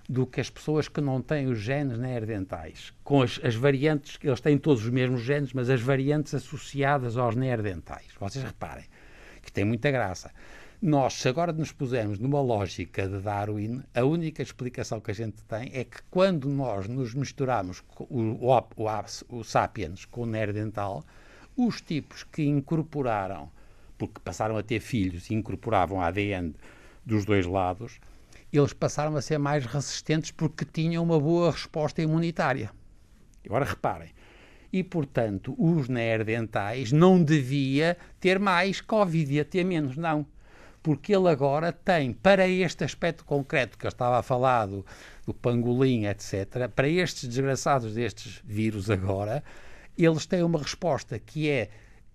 do 0.09 0.25
que 0.25 0.41
as 0.41 0.49
pessoas 0.49 0.89
que 0.89 0.99
não 0.99 1.21
têm 1.21 1.47
os 1.47 1.59
genes 1.59 1.97
neandertais. 1.97 2.91
Com 3.03 3.21
as, 3.21 3.39
as, 3.43 3.55
variantes, 3.55 4.19
eles 4.21 4.41
têm 4.41 4.57
todos 4.57 4.83
os 4.83 4.89
mesmos 4.89 5.21
genes, 5.21 5.53
mas 5.53 5.69
as 5.69 5.79
variantes 5.79 6.33
associadas 6.33 7.15
aos 7.15 7.35
neandertais. 7.35 8.07
Vocês 8.19 8.43
reparem 8.43 8.85
que 9.41 9.51
tem 9.51 9.63
muita 9.63 9.89
graça. 9.89 10.31
Nós, 10.81 11.15
se 11.15 11.27
agora 11.27 11.51
nos 11.51 11.73
pusermos 11.73 12.19
numa 12.19 12.39
lógica 12.39 13.05
de 13.05 13.19
Darwin, 13.19 13.83
a 13.93 14.05
única 14.05 14.41
explicação 14.41 15.01
que 15.01 15.11
a 15.11 15.13
gente 15.13 15.43
tem 15.43 15.69
é 15.73 15.83
que 15.83 16.01
quando 16.09 16.47
nós 16.47 16.87
nos 16.87 17.13
misturamos 17.13 17.83
o, 18.09 18.37
o, 18.47 18.49
o, 18.49 19.39
o 19.39 19.43
sapiens 19.43 20.05
com 20.05 20.21
o 20.21 20.25
neandertal, 20.25 21.03
os 21.57 21.81
tipos 21.81 22.23
que 22.23 22.43
incorporaram, 22.43 23.51
porque 23.97 24.21
passaram 24.23 24.55
a 24.55 24.63
ter 24.63 24.79
filhos 24.79 25.29
e 25.29 25.33
incorporavam 25.33 25.99
ADN 25.99 26.55
dos 27.05 27.25
dois 27.25 27.45
lados, 27.45 27.99
eles 28.53 28.71
passaram 28.71 29.17
a 29.17 29.21
ser 29.21 29.37
mais 29.37 29.65
resistentes 29.65 30.31
porque 30.31 30.63
tinham 30.63 31.03
uma 31.03 31.19
boa 31.19 31.51
resposta 31.51 32.01
imunitária. 32.01 32.71
Agora 33.45 33.65
reparem. 33.65 34.11
E, 34.71 34.81
portanto, 34.81 35.53
os 35.57 35.89
neandertais 35.89 36.93
não 36.93 37.21
devia 37.21 37.97
ter 38.17 38.39
mais 38.39 38.79
Covid, 38.79 39.33
ia 39.33 39.43
ter 39.43 39.65
menos, 39.65 39.97
não 39.97 40.25
porque 40.81 41.13
ele 41.15 41.29
agora 41.29 41.71
tem, 41.71 42.13
para 42.13 42.47
este 42.47 42.83
aspecto 42.83 43.25
concreto 43.25 43.77
que 43.77 43.85
eu 43.85 43.89
estava 43.89 44.19
a 44.19 44.23
falar, 44.23 44.65
do, 44.65 44.85
do 45.25 45.33
pangolim, 45.33 46.05
etc., 46.05 46.69
para 46.73 46.87
estes 46.87 47.27
desgraçados 47.27 47.93
destes 47.93 48.41
vírus 48.45 48.89
agora, 48.89 49.43
eles 49.97 50.25
têm 50.25 50.43
uma 50.43 50.59
resposta 50.59 51.19
que 51.19 51.49
é, 51.49 51.69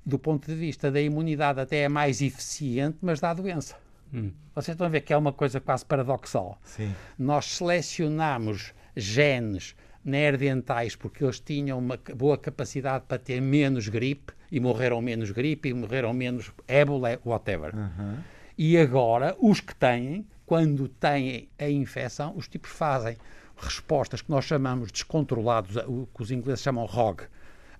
do 0.04 0.18
ponto 0.18 0.47
de 0.47 0.54
vista 0.54 0.90
da 0.90 1.00
imunidade, 1.00 1.61
até 1.61 1.83
é 1.83 1.88
mais 1.88 2.23
eficiente, 2.23 2.99
mas 3.02 3.21
dá 3.21 3.35
doença. 3.35 3.76
Hum. 4.12 4.30
Vocês 4.54 4.75
estão 4.75 4.87
a 4.87 4.90
ver 4.90 5.00
que 5.00 5.12
é 5.12 5.16
uma 5.16 5.33
coisa 5.33 5.61
quase 5.61 5.85
paradoxal. 5.85 6.59
Sim. 6.62 6.94
Nós 7.18 7.56
selecionamos 7.56 8.73
genes 8.97 9.75
neandertais 10.04 10.94
porque 10.94 11.25
eles 11.25 11.40
tinham 11.40 11.78
uma 11.78 11.99
boa 12.14 12.38
capacidade 12.38 13.04
para 13.09 13.18
ter 13.18 13.40
menos 13.40 13.88
gripe 13.88 14.33
e 14.52 14.61
morreram 14.61 15.00
menos 15.00 15.30
gripe 15.30 15.71
e 15.71 15.75
morreram 15.75 16.12
menos 16.12 16.52
ébola, 16.68 17.18
whatever. 17.25 17.75
Uhum. 17.75 18.18
E 18.56 18.78
agora, 18.78 19.37
os 19.40 19.61
que 19.61 19.75
têm, 19.75 20.26
quando 20.46 20.88
têm 20.88 21.49
a 21.58 21.68
infecção, 21.68 22.34
os 22.37 22.49
tipos 22.49 22.70
fazem 22.70 23.16
respostas 23.56 24.23
que 24.23 24.30
nós 24.30 24.44
chamamos 24.44 24.90
descontrolados, 24.90 25.76
o 25.87 26.08
que 26.14 26.23
os 26.23 26.30
ingleses 26.30 26.62
chamam 26.62 26.84
ROG, 26.87 27.23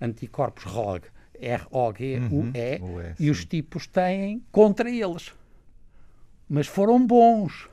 anticorpos 0.01 0.63
ROG, 0.63 1.03
R-O-G-U-E, 1.39 2.79
uhum. 2.81 3.13
e 3.19 3.29
os 3.29 3.45
tipos 3.45 3.87
têm 3.87 4.43
contra 4.51 4.89
eles. 4.89 5.33
Mas 6.47 6.67
foram 6.67 7.05
bons. 7.05 7.69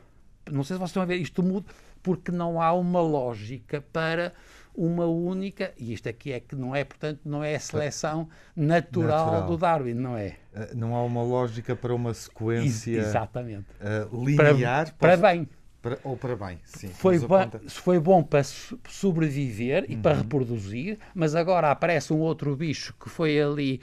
Não 0.51 0.65
sei 0.65 0.75
se 0.75 0.79
vocês 0.79 0.91
estão 0.91 1.03
a 1.03 1.07
ver, 1.07 1.17
isto 1.17 1.43
muda 1.43 1.67
porque 2.03 2.33
não 2.33 2.61
há 2.61 2.73
uma 2.73 3.01
lógica 3.01 3.81
para 3.93 4.33
uma 4.75 5.07
única, 5.07 5.73
e 5.77 5.93
isto 5.93 6.09
aqui 6.09 6.33
é 6.33 6.41
que 6.41 6.57
não 6.57 6.75
é, 6.75 6.85
portanto, 6.85 7.21
não 7.25 7.45
é 7.45 7.55
a 7.55 7.61
seleção 7.61 8.29
natural, 8.57 9.27
natural. 9.27 9.47
do 9.47 9.57
Darwin, 9.57 9.95
não 9.95 10.17
é? 10.17 10.37
Eh, 10.55 10.71
não 10.75 10.95
há 10.95 11.05
uma 11.05 11.23
lógica 11.23 11.77
para 11.77 11.95
uma 11.95 12.15
sequência 12.15 12.99
Exatamente. 12.99 13.67
Uh, 13.81 14.25
linear 14.25 14.95
para, 14.95 15.19
para 15.19 15.33
bem. 15.33 15.49
Para, 15.83 15.99
ou 16.05 16.17
para 16.17 16.37
bem, 16.37 16.61
sim. 16.65 16.89
Foi, 16.89 17.19
foi 17.67 17.99
bom 17.99 18.23
para 18.23 18.45
sobreviver 18.89 19.85
e 19.89 19.97
uhum. 19.97 20.03
para 20.03 20.15
reproduzir, 20.15 20.99
mas 21.13 21.35
agora 21.35 21.73
aparece 21.73 22.13
um 22.13 22.21
outro 22.21 22.55
bicho 22.55 22.95
que 23.01 23.11
foi 23.11 23.41
ali 23.41 23.81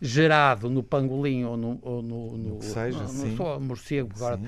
gerado 0.00 0.68
no 0.68 0.82
pangolim 0.82 1.44
ou 1.44 1.56
no, 1.56 1.78
ou 1.82 2.02
no, 2.02 2.36
no, 2.36 2.54
no, 2.56 2.62
seja, 2.62 3.02
no, 3.02 3.12
no 3.12 3.36
só 3.36 3.58
morcego 3.58 4.10
agora. 4.16 4.40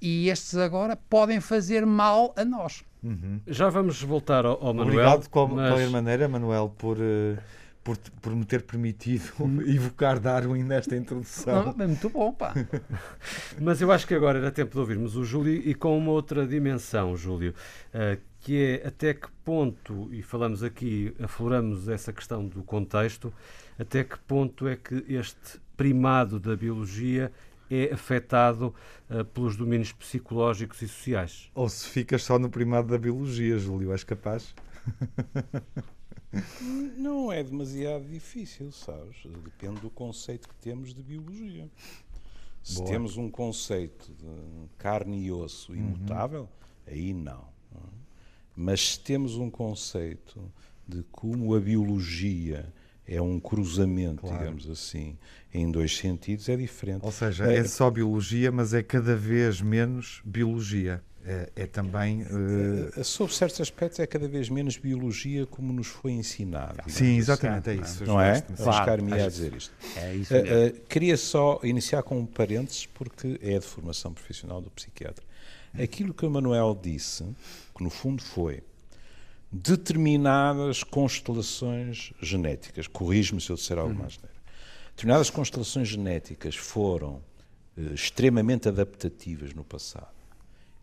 E 0.00 0.28
estes 0.28 0.56
agora 0.56 0.96
podem 0.96 1.40
fazer 1.40 1.84
mal 1.86 2.34
a 2.36 2.44
nós. 2.44 2.84
Uhum. 3.06 3.40
Já 3.46 3.68
vamos 3.68 4.02
voltar 4.02 4.44
ao, 4.44 4.54
ao 4.54 4.74
Manuel. 4.74 4.88
Obrigado 4.88 5.22
de 5.22 5.28
qualquer 5.28 5.88
maneira, 5.90 6.26
Manuel, 6.26 6.74
por, 6.76 6.98
uh, 6.98 7.38
por, 7.84 7.96
por 8.20 8.34
me 8.34 8.44
ter 8.44 8.62
permitido 8.62 9.30
evocar 9.64 10.18
Darwin 10.18 10.64
nesta 10.64 10.96
introdução. 10.96 11.72
Não, 11.76 11.84
é 11.84 11.86
muito 11.86 12.10
bom, 12.10 12.32
pá. 12.32 12.52
mas 13.60 13.80
eu 13.80 13.92
acho 13.92 14.08
que 14.08 14.14
agora 14.14 14.38
era 14.38 14.50
tempo 14.50 14.72
de 14.72 14.80
ouvirmos 14.80 15.16
o 15.16 15.24
Júlio 15.24 15.54
e 15.54 15.72
com 15.72 15.96
uma 15.96 16.10
outra 16.10 16.44
dimensão, 16.44 17.16
Júlio, 17.16 17.54
uh, 17.94 18.20
que 18.40 18.60
é 18.60 18.86
até 18.88 19.14
que 19.14 19.28
ponto, 19.44 20.08
e 20.12 20.20
falamos 20.20 20.64
aqui, 20.64 21.14
afloramos 21.22 21.88
essa 21.88 22.12
questão 22.12 22.44
do 22.44 22.64
contexto, 22.64 23.32
até 23.78 24.02
que 24.02 24.18
ponto 24.18 24.66
é 24.66 24.74
que 24.74 25.04
este 25.08 25.60
primado 25.76 26.40
da 26.40 26.56
biologia 26.56 27.30
é 27.70 27.92
afetado 27.92 28.74
uh, 29.10 29.24
pelos 29.24 29.56
domínios 29.56 29.92
psicológicos 29.92 30.80
e 30.82 30.88
sociais. 30.88 31.50
Ou 31.54 31.68
se 31.68 31.88
ficas 31.88 32.22
só 32.22 32.38
no 32.38 32.48
primado 32.48 32.88
da 32.88 32.98
biologia, 32.98 33.58
Júlio, 33.58 33.92
és 33.92 34.04
capaz? 34.04 34.54
Não 36.96 37.32
é 37.32 37.42
demasiado 37.42 38.04
difícil, 38.04 38.70
sabes? 38.70 39.16
Depende 39.44 39.80
do 39.80 39.90
conceito 39.90 40.48
que 40.48 40.54
temos 40.56 40.94
de 40.94 41.02
biologia. 41.02 41.68
Se 42.62 42.78
Boa. 42.78 42.90
temos 42.90 43.16
um 43.16 43.30
conceito 43.30 44.12
de 44.12 44.68
carne 44.76 45.24
e 45.24 45.32
osso 45.32 45.72
uhum. 45.72 45.78
imutável, 45.78 46.42
uhum. 46.42 46.48
aí 46.86 47.14
não. 47.14 47.56
Mas 48.56 48.88
se 48.88 49.00
temos 49.00 49.36
um 49.36 49.48
conceito 49.48 50.52
de 50.86 51.02
como 51.04 51.54
a 51.54 51.60
biologia 51.60 52.72
é 53.06 53.20
um 53.20 53.38
cruzamento, 53.38 54.22
claro. 54.22 54.38
digamos 54.38 54.68
assim, 54.68 55.16
em 55.52 55.70
dois 55.70 55.96
sentidos, 55.96 56.48
é 56.48 56.56
diferente. 56.56 57.04
Ou 57.04 57.12
seja, 57.12 57.50
é, 57.50 57.58
é 57.58 57.64
só 57.64 57.90
biologia, 57.90 58.50
mas 58.50 58.74
é 58.74 58.82
cada 58.82 59.14
vez 59.14 59.60
menos 59.60 60.20
biologia. 60.24 61.02
É, 61.28 61.50
é 61.56 61.66
também. 61.66 62.22
Uh... 62.22 63.02
Sob 63.02 63.34
certos 63.34 63.60
aspectos, 63.60 63.98
é 63.98 64.06
cada 64.06 64.28
vez 64.28 64.48
menos 64.48 64.76
biologia 64.76 65.44
como 65.44 65.72
nos 65.72 65.88
foi 65.88 66.12
ensinado. 66.12 66.76
Sim, 66.86 66.90
assim. 66.90 67.16
exatamente, 67.16 67.70
é 67.70 67.74
isso. 67.74 68.04
Não 68.04 68.20
é? 68.20 68.44
Arriscar-me 68.60 69.12
a 69.12 69.28
dizer 69.28 69.52
isto. 69.52 69.74
É 69.96 70.14
isso 70.14 70.32
mesmo. 70.32 70.54
Uh, 70.54 70.68
uh, 70.68 70.72
queria 70.88 71.16
só 71.16 71.58
iniciar 71.64 72.04
com 72.04 72.20
um 72.20 72.26
parênteses, 72.26 72.86
porque 72.86 73.40
é 73.42 73.58
de 73.58 73.66
formação 73.66 74.12
profissional 74.12 74.60
do 74.60 74.70
psiquiatra. 74.70 75.24
Aquilo 75.76 76.14
que 76.14 76.24
o 76.24 76.30
Manuel 76.30 76.78
disse, 76.80 77.24
que 77.76 77.82
no 77.82 77.90
fundo 77.90 78.22
foi 78.22 78.62
determinadas 79.50 80.82
constelações 80.82 82.12
genéticas, 82.20 82.86
corrijo-me 82.86 83.40
se 83.40 83.50
eu 83.50 83.56
disser 83.56 83.78
algo 83.78 83.92
uhum. 83.92 84.00
mais 84.00 84.18
neiro, 84.18 84.36
determinadas 84.90 85.30
constelações 85.30 85.88
genéticas 85.88 86.56
foram 86.56 87.22
uh, 87.76 87.94
extremamente 87.94 88.68
adaptativas 88.68 89.54
no 89.54 89.64
passado 89.64 90.14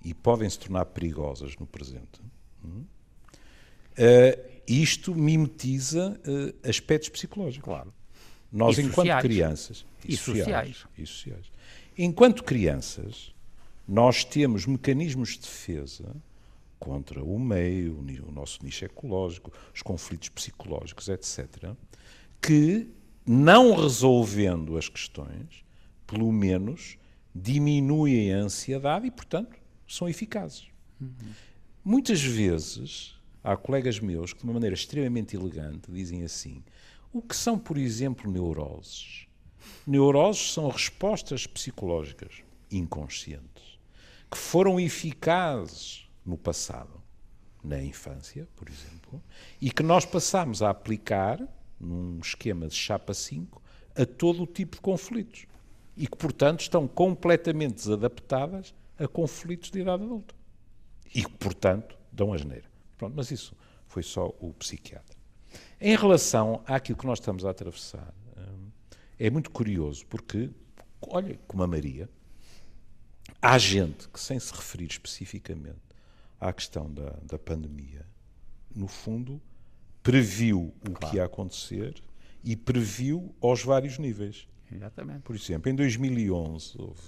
e 0.04 0.14
podem 0.14 0.50
se 0.50 0.60
tornar 0.60 0.86
perigosas 0.86 1.56
no 1.58 1.66
presente. 1.66 2.22
Uh, 2.64 4.54
isto 4.68 5.14
mimetiza 5.14 6.20
uh, 6.26 6.70
aspectos 6.70 7.10
psicológicos. 7.10 7.66
Claro. 7.66 7.94
Nós, 8.52 8.78
e 8.78 8.82
enquanto 8.82 9.08
sociais. 9.08 9.22
crianças. 9.22 9.86
E, 10.06 10.14
e 10.14 10.18
sociais, 10.18 10.46
sociais. 10.46 10.86
E 10.98 11.06
sociais. 11.06 11.46
Enquanto 11.98 12.44
crianças, 12.44 13.34
nós 13.88 14.24
temos 14.24 14.66
mecanismos 14.66 15.30
de 15.30 15.40
defesa 15.40 16.16
contra 16.84 17.24
o 17.24 17.40
meio, 17.40 17.98
o 18.28 18.32
nosso 18.32 18.60
nicho 18.62 18.84
ecológico, 18.84 19.54
os 19.74 19.82
conflitos 19.82 20.28
psicológicos, 20.28 21.08
etc., 21.08 21.72
que, 22.42 22.90
não 23.26 23.74
resolvendo 23.74 24.78
as 24.78 24.90
questões, 24.90 25.64
pelo 26.06 26.30
menos 26.30 26.98
diminuem 27.34 28.34
a 28.34 28.40
ansiedade 28.40 29.08
e, 29.08 29.12
portanto, 29.12 29.56
são 29.88 30.10
eficazes. 30.10 30.68
Uhum. 31.00 31.10
Muitas 31.86 32.22
vezes 32.22 33.16
há 33.42 33.56
colegas 33.56 34.02
meus 34.02 34.34
que, 34.34 34.40
de 34.40 34.44
uma 34.44 34.54
maneira 34.54 34.76
extremamente 34.76 35.38
elegante, 35.38 35.90
dizem 35.90 36.24
assim: 36.24 36.62
o 37.14 37.22
que 37.22 37.36
são, 37.36 37.58
por 37.58 37.78
exemplo, 37.78 38.30
neuroses? 38.30 39.26
Neuroses 39.88 40.52
são 40.52 40.68
respostas 40.68 41.48
psicológicas 41.48 42.44
inconscientes 42.70 43.80
que 44.30 44.38
foram 44.38 44.80
eficazes 44.80 46.04
no 46.26 46.38
passado, 46.38 47.02
na 47.64 47.82
infância, 47.82 48.48
por 48.56 48.70
exemplo, 48.70 49.22
e 49.62 49.72
que 49.72 49.84
nós 49.84 50.06
passamos 50.06 50.62
a 50.62 50.70
aplicar 50.70 51.40
num 51.80 52.20
esquema 52.20 52.68
de 52.68 52.76
chapa 52.76 53.14
5 53.14 53.62
a 53.96 54.06
todo 54.06 54.44
o 54.44 54.48
tipo 54.48 54.78
de 54.78 54.82
conflitos 54.82 55.46
e 55.96 56.08
que, 56.08 56.18
portanto, 56.18 56.62
estão 56.62 56.88
completamente 56.88 57.76
desadaptadas 57.76 58.74
a 58.98 59.08
conflitos 59.08 59.70
de 59.70 59.80
idade 59.80 60.04
adulta 60.04 60.34
e 61.14 61.24
que, 61.24 61.32
portanto, 61.32 61.98
dão 62.12 62.34
asneira. 62.34 62.66
Pronto, 62.98 63.14
mas 63.16 63.32
isso 63.32 63.56
foi 63.88 64.04
só 64.04 64.34
o 64.40 64.54
psiquiatra. 64.54 65.16
Em 65.80 65.96
relação 65.96 66.64
àquilo 66.66 66.98
que 66.98 67.06
nós 67.06 67.20
estamos 67.20 67.46
a 67.46 67.52
atravessar, 67.52 68.14
hum, 68.38 68.70
é 69.20 69.30
muito 69.30 69.52
curioso 69.52 70.06
porque, 70.08 70.50
olha, 71.02 71.40
como 71.48 71.64
a 71.64 71.68
Maria, 71.68 72.10
há 73.42 73.58
gente 73.58 74.08
que, 74.10 74.20
sem 74.20 74.40
se 74.40 74.52
referir 74.54 74.88
especificamente 74.90 75.83
à 76.44 76.54
questão 76.54 76.92
da, 76.92 77.18
da 77.24 77.40
pandemia, 77.40 78.06
no 78.76 78.88
fundo, 78.88 79.42
previu 80.02 80.74
o 80.82 80.92
claro. 80.92 81.10
que 81.10 81.18
ia 81.18 81.26
acontecer 81.26 81.96
e 82.44 82.56
previu 82.56 83.34
aos 83.42 83.64
vários 83.64 83.98
níveis. 83.98 84.48
Exatamente. 84.72 85.22
Por 85.22 85.36
exemplo, 85.36 85.72
em 85.72 85.76
2011 85.76 86.74
houve 86.78 87.02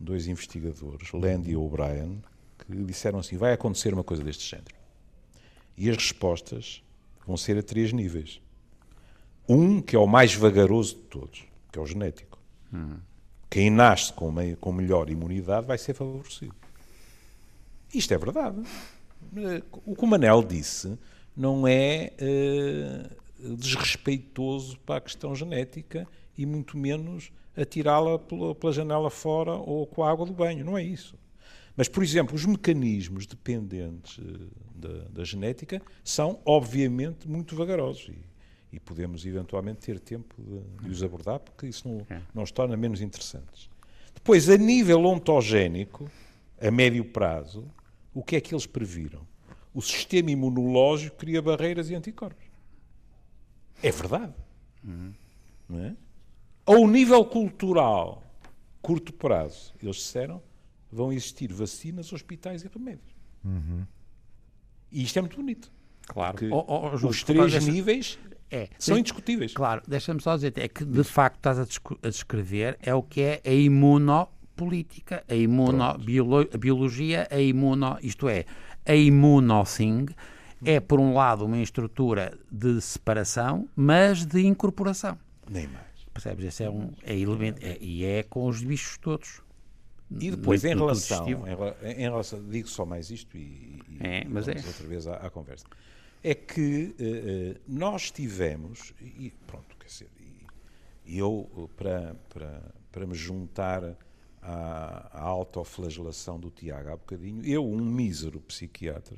dois 0.00 0.26
investigadores, 0.26 1.12
Land 1.12 1.50
e 1.50 1.56
O'Brien, 1.56 2.22
que 2.58 2.84
disseram 2.84 3.18
assim: 3.18 3.36
vai 3.36 3.52
acontecer 3.52 3.92
uma 3.92 4.04
coisa 4.04 4.24
deste 4.24 4.48
género. 4.48 4.74
E 5.76 5.90
as 5.90 5.96
respostas 5.96 6.82
vão 7.26 7.36
ser 7.36 7.58
a 7.58 7.62
três 7.62 7.92
níveis. 7.92 8.40
Um, 9.48 9.82
que 9.82 9.96
é 9.96 9.98
o 9.98 10.06
mais 10.06 10.34
vagaroso 10.34 10.94
de 10.94 11.02
todos, 11.02 11.44
que 11.70 11.78
é 11.78 11.82
o 11.82 11.86
genético. 11.86 12.38
Hum. 12.72 12.96
Quem 13.50 13.70
nasce 13.70 14.12
com, 14.12 14.32
com 14.60 14.72
melhor 14.72 15.10
imunidade 15.10 15.66
vai 15.66 15.76
ser 15.76 15.94
favorecido. 15.94 16.54
Isto 17.94 18.14
é 18.14 18.18
verdade. 18.18 18.62
O 19.84 19.94
que 19.94 20.04
o 20.04 20.06
Manel 20.06 20.42
disse 20.42 20.98
não 21.36 21.66
é 21.66 22.12
uh, 22.20 23.56
desrespeitoso 23.56 24.78
para 24.80 24.96
a 24.96 25.00
questão 25.00 25.34
genética 25.34 26.06
e 26.36 26.46
muito 26.46 26.76
menos 26.76 27.32
atirá-la 27.56 28.18
pela, 28.18 28.54
pela 28.54 28.72
janela 28.72 29.10
fora 29.10 29.52
ou 29.52 29.86
com 29.86 30.02
a 30.02 30.10
água 30.10 30.26
do 30.26 30.32
banho. 30.32 30.64
Não 30.64 30.76
é 30.76 30.82
isso. 30.82 31.16
Mas, 31.76 31.88
por 31.88 32.02
exemplo, 32.02 32.34
os 32.34 32.44
mecanismos 32.44 33.26
dependentes 33.26 34.18
uh, 34.18 34.50
da, 34.74 35.08
da, 35.10 35.24
genética 35.24 35.80
são, 36.04 36.38
obviamente, 36.44 37.28
muito 37.28 37.56
vagarosos 37.56 38.08
e, 38.08 38.76
e 38.76 38.80
podemos, 38.80 39.24
eventualmente, 39.24 39.80
ter 39.80 39.98
tempo 39.98 40.34
de, 40.38 40.84
de, 40.84 40.90
os 40.90 41.02
abordar, 41.02 41.40
porque 41.40 41.66
isso 41.66 41.88
não, 41.88 42.06
é. 42.10 42.20
não 42.34 42.42
os 42.42 42.50
torna 42.50 42.76
menos 42.76 43.00
interessantes. 43.00 43.70
Depois, 44.14 44.50
a 44.50 44.56
nível 44.56 45.04
ontogénico, 45.06 46.10
a 46.60 46.70
médio 46.70 47.04
prazo, 47.04 47.64
o 48.14 48.22
que 48.22 48.36
é 48.36 48.40
que 48.40 48.54
eles 48.54 48.66
previram? 48.66 49.26
O 49.74 49.80
sistema 49.80 50.30
imunológico 50.30 51.16
cria 51.16 51.40
barreiras 51.40 51.88
e 51.90 51.94
anticorpos. 51.94 52.44
É 53.82 53.90
verdade. 53.90 54.34
Uhum. 54.84 55.12
Não 55.68 55.84
é? 55.84 55.96
Ao 56.64 56.86
nível 56.86 57.24
cultural, 57.24 58.22
curto 58.80 59.12
prazo, 59.12 59.74
eles 59.82 59.96
disseram 59.96 60.42
vão 60.92 61.10
existir 61.10 61.50
vacinas, 61.52 62.12
hospitais 62.12 62.62
e 62.62 62.68
remédios. 62.68 63.16
Uhum. 63.42 63.86
E 64.90 65.02
isto 65.02 65.18
é 65.18 65.22
muito 65.22 65.36
bonito. 65.36 65.72
Claro. 66.06 66.36
Oh, 66.50 66.64
oh, 66.68 66.90
oh 66.90 67.06
os 67.08 67.24
três 67.24 67.66
níveis 67.66 68.18
é, 68.50 68.68
são 68.78 68.98
indiscutíveis. 68.98 69.54
Claro, 69.54 69.82
deixa-me 69.88 70.20
só 70.20 70.34
dizer, 70.34 70.52
é 70.58 70.68
que 70.68 70.84
de 70.84 71.02
facto 71.02 71.36
estás 71.36 71.58
a, 71.58 72.08
descrever 72.08 72.76
é 72.82 72.94
o 72.94 73.02
que 73.02 73.22
é 73.22 73.40
a 73.44 73.52
imunopolítica, 74.62 75.24
a 75.28 75.34
imunobiologia, 75.34 77.28
a 77.30 77.40
imuno, 77.40 77.98
isto 78.02 78.28
é, 78.28 78.44
a 78.86 78.94
imunothing 78.94 80.06
é, 80.64 80.78
por 80.78 81.00
um 81.00 81.12
lado, 81.14 81.44
uma 81.44 81.58
estrutura 81.58 82.38
de 82.50 82.80
separação, 82.80 83.68
mas 83.74 84.24
de 84.24 84.46
incorporação. 84.46 85.18
Nem 85.50 85.66
mais. 85.66 85.86
Percebes? 86.12 86.44
Esse 86.44 86.64
é 86.64 86.70
um 86.70 86.92
é 87.02 87.16
elemento, 87.16 87.58
é, 87.64 87.78
e 87.80 88.04
é 88.04 88.22
com 88.22 88.46
os 88.46 88.62
bichos 88.62 88.98
todos. 88.98 89.40
E 90.20 90.30
depois, 90.30 90.62
em 90.62 90.74
relação, 90.74 91.26
em, 91.26 91.90
em, 91.90 92.02
relação, 92.02 92.42
digo 92.46 92.68
só 92.68 92.84
mais 92.84 93.10
isto 93.10 93.34
e, 93.34 93.80
e 93.88 93.98
é, 93.98 94.24
mas 94.28 94.46
é. 94.46 94.56
outra 94.56 94.86
vez 94.86 95.06
à, 95.06 95.14
à, 95.14 95.30
conversa, 95.30 95.64
é 96.22 96.34
que 96.34 96.94
uh, 97.00 97.60
nós 97.66 98.10
tivemos, 98.10 98.92
e 99.00 99.32
pronto, 99.46 99.74
quer 99.78 99.86
dizer, 99.86 100.10
e, 101.06 101.18
eu, 101.18 101.70
para, 101.76 102.14
para, 102.28 102.62
para 102.92 103.06
me 103.06 103.14
juntar 103.14 103.96
à, 104.42 105.08
à 105.12 105.22
autoflagelação 105.22 106.38
do 106.38 106.50
Tiago 106.50 106.90
há 106.90 106.96
bocadinho, 106.96 107.44
eu, 107.46 107.64
um 107.64 107.84
mísero 107.84 108.40
psiquiatra, 108.40 109.16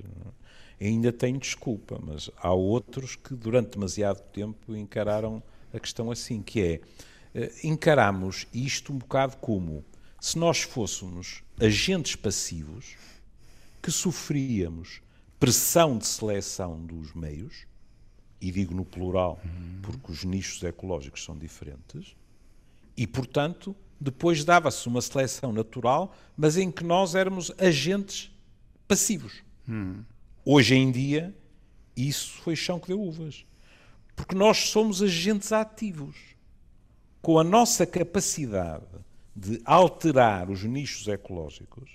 ainda 0.81 1.13
tenho 1.13 1.39
desculpa, 1.39 1.99
mas 2.03 2.31
há 2.37 2.53
outros 2.53 3.17
que 3.17 3.35
durante 3.35 3.73
demasiado 3.73 4.21
tempo 4.33 4.77
encararam 4.77 5.43
a 5.73 5.81
questão 5.81 6.11
assim, 6.11 6.43
que 6.43 6.61
é, 6.61 6.81
uh, 7.35 7.67
encaramos 7.67 8.47
isto 8.53 8.93
um 8.93 8.99
bocado 8.99 9.37
como 9.39 9.85
se 10.21 10.39
nós 10.39 10.63
fôssemos 10.63 11.43
agentes 11.61 12.17
passivos 12.17 12.97
que 13.83 13.91
sofríamos 13.91 15.03
pressão 15.39 15.99
de 15.99 16.07
seleção 16.07 16.85
dos 16.85 17.13
meios, 17.15 17.67
e 18.41 18.51
digo 18.51 18.75
no 18.75 18.85
plural 18.85 19.41
porque 19.83 20.13
os 20.13 20.25
nichos 20.25 20.63
ecológicos 20.63 21.25
são 21.25 21.37
diferentes, 21.37 22.15
e 22.97 23.07
portanto 23.07 23.75
depois 24.05 24.45
dava-se 24.45 24.87
uma 24.87 25.01
seleção 25.01 25.51
natural, 25.51 26.15
mas 26.37 26.59
em 26.59 26.71
que 26.71 26.85
nós 26.85 27.15
éramos 27.15 27.51
agentes 27.57 28.31
passivos. 28.87 29.43
Hoje 30.45 30.75
em 30.75 30.93
dia, 30.93 31.35
isso 31.97 32.33
foi 32.43 32.55
chão 32.55 32.79
que 32.79 32.89
deu 32.89 33.01
uvas. 33.01 33.47
Porque 34.15 34.35
nós 34.35 34.69
somos 34.69 35.03
agentes 35.03 35.53
ativos. 35.53 36.17
Com 37.23 37.39
a 37.39 37.45
nossa 37.45 37.87
capacidade 37.87 38.85
de 39.35 39.59
alterar 39.65 40.51
os 40.51 40.63
nichos 40.63 41.09
ecológicos, 41.09 41.91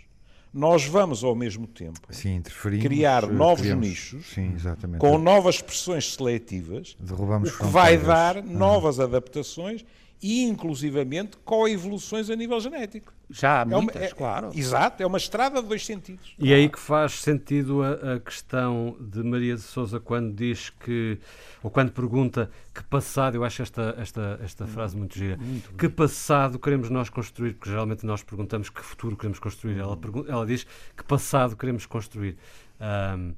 nós 0.52 0.86
vamos 0.86 1.24
ao 1.24 1.36
mesmo 1.36 1.68
tempo 1.68 2.00
sim, 2.10 2.42
criar 2.82 3.28
novos 3.28 3.62
criamos, 3.62 3.88
nichos 3.88 4.26
sim, 4.34 4.56
com 4.98 5.20
novas 5.20 5.56
expressões 5.56 6.12
seletivas, 6.16 6.98
Derrubamos 7.00 7.54
o 7.54 7.58
que 7.60 7.66
vai 7.66 8.00
dar 8.00 8.44
novas 8.44 9.00
adaptações 9.00 9.86
e, 10.22 10.44
inclusivamente, 10.44 11.38
coevoluções 11.46 12.30
a 12.30 12.36
nível 12.36 12.60
genético. 12.60 13.14
Já 13.30 13.62
há 13.62 13.66
muitas, 13.66 13.96
é 13.96 14.00
uma, 14.00 14.06
é, 14.06 14.10
claro. 14.10 14.52
Exato, 14.56 15.04
é 15.04 15.06
uma 15.06 15.18
estrada 15.18 15.62
de 15.62 15.68
dois 15.68 15.86
sentidos. 15.86 16.34
E 16.40 16.52
é 16.52 16.56
aí 16.56 16.68
que 16.68 16.80
faz 16.80 17.22
sentido 17.22 17.84
a, 17.84 18.16
a, 18.16 18.20
questão 18.20 18.98
de 19.00 19.24
Maria 19.24 19.56
de 19.56 19.62
Souza 19.62 20.00
quando 20.00 20.34
diz 20.34 20.72
que, 20.72 21.20
ou 21.62 21.70
quando 21.70 21.92
pergunta 21.92 22.50
que 22.74 22.84
passado, 22.84 23.36
eu 23.36 23.44
acho 23.44 23.62
esta, 23.62 23.96
esta, 24.00 24.40
esta 24.44 24.66
frase 24.66 24.98
muito 24.98 25.16
gira, 25.16 25.38
muito 25.38 25.72
que 25.74 25.88
passado 25.88 26.58
queremos 26.58 26.90
nós 26.90 27.08
construir, 27.10 27.54
porque 27.54 27.70
geralmente 27.70 28.04
nós 28.04 28.24
perguntamos 28.24 28.70
que 28.70 28.82
futuro 28.82 29.16
queremos 29.16 29.38
construir, 29.38 29.78
ela, 29.78 29.98
ela 30.28 30.46
diz 30.46 30.66
que 30.98 31.04
passado 31.04 31.56
queremos 31.56 31.86
construir. 31.86 32.36
Um, 32.80 33.36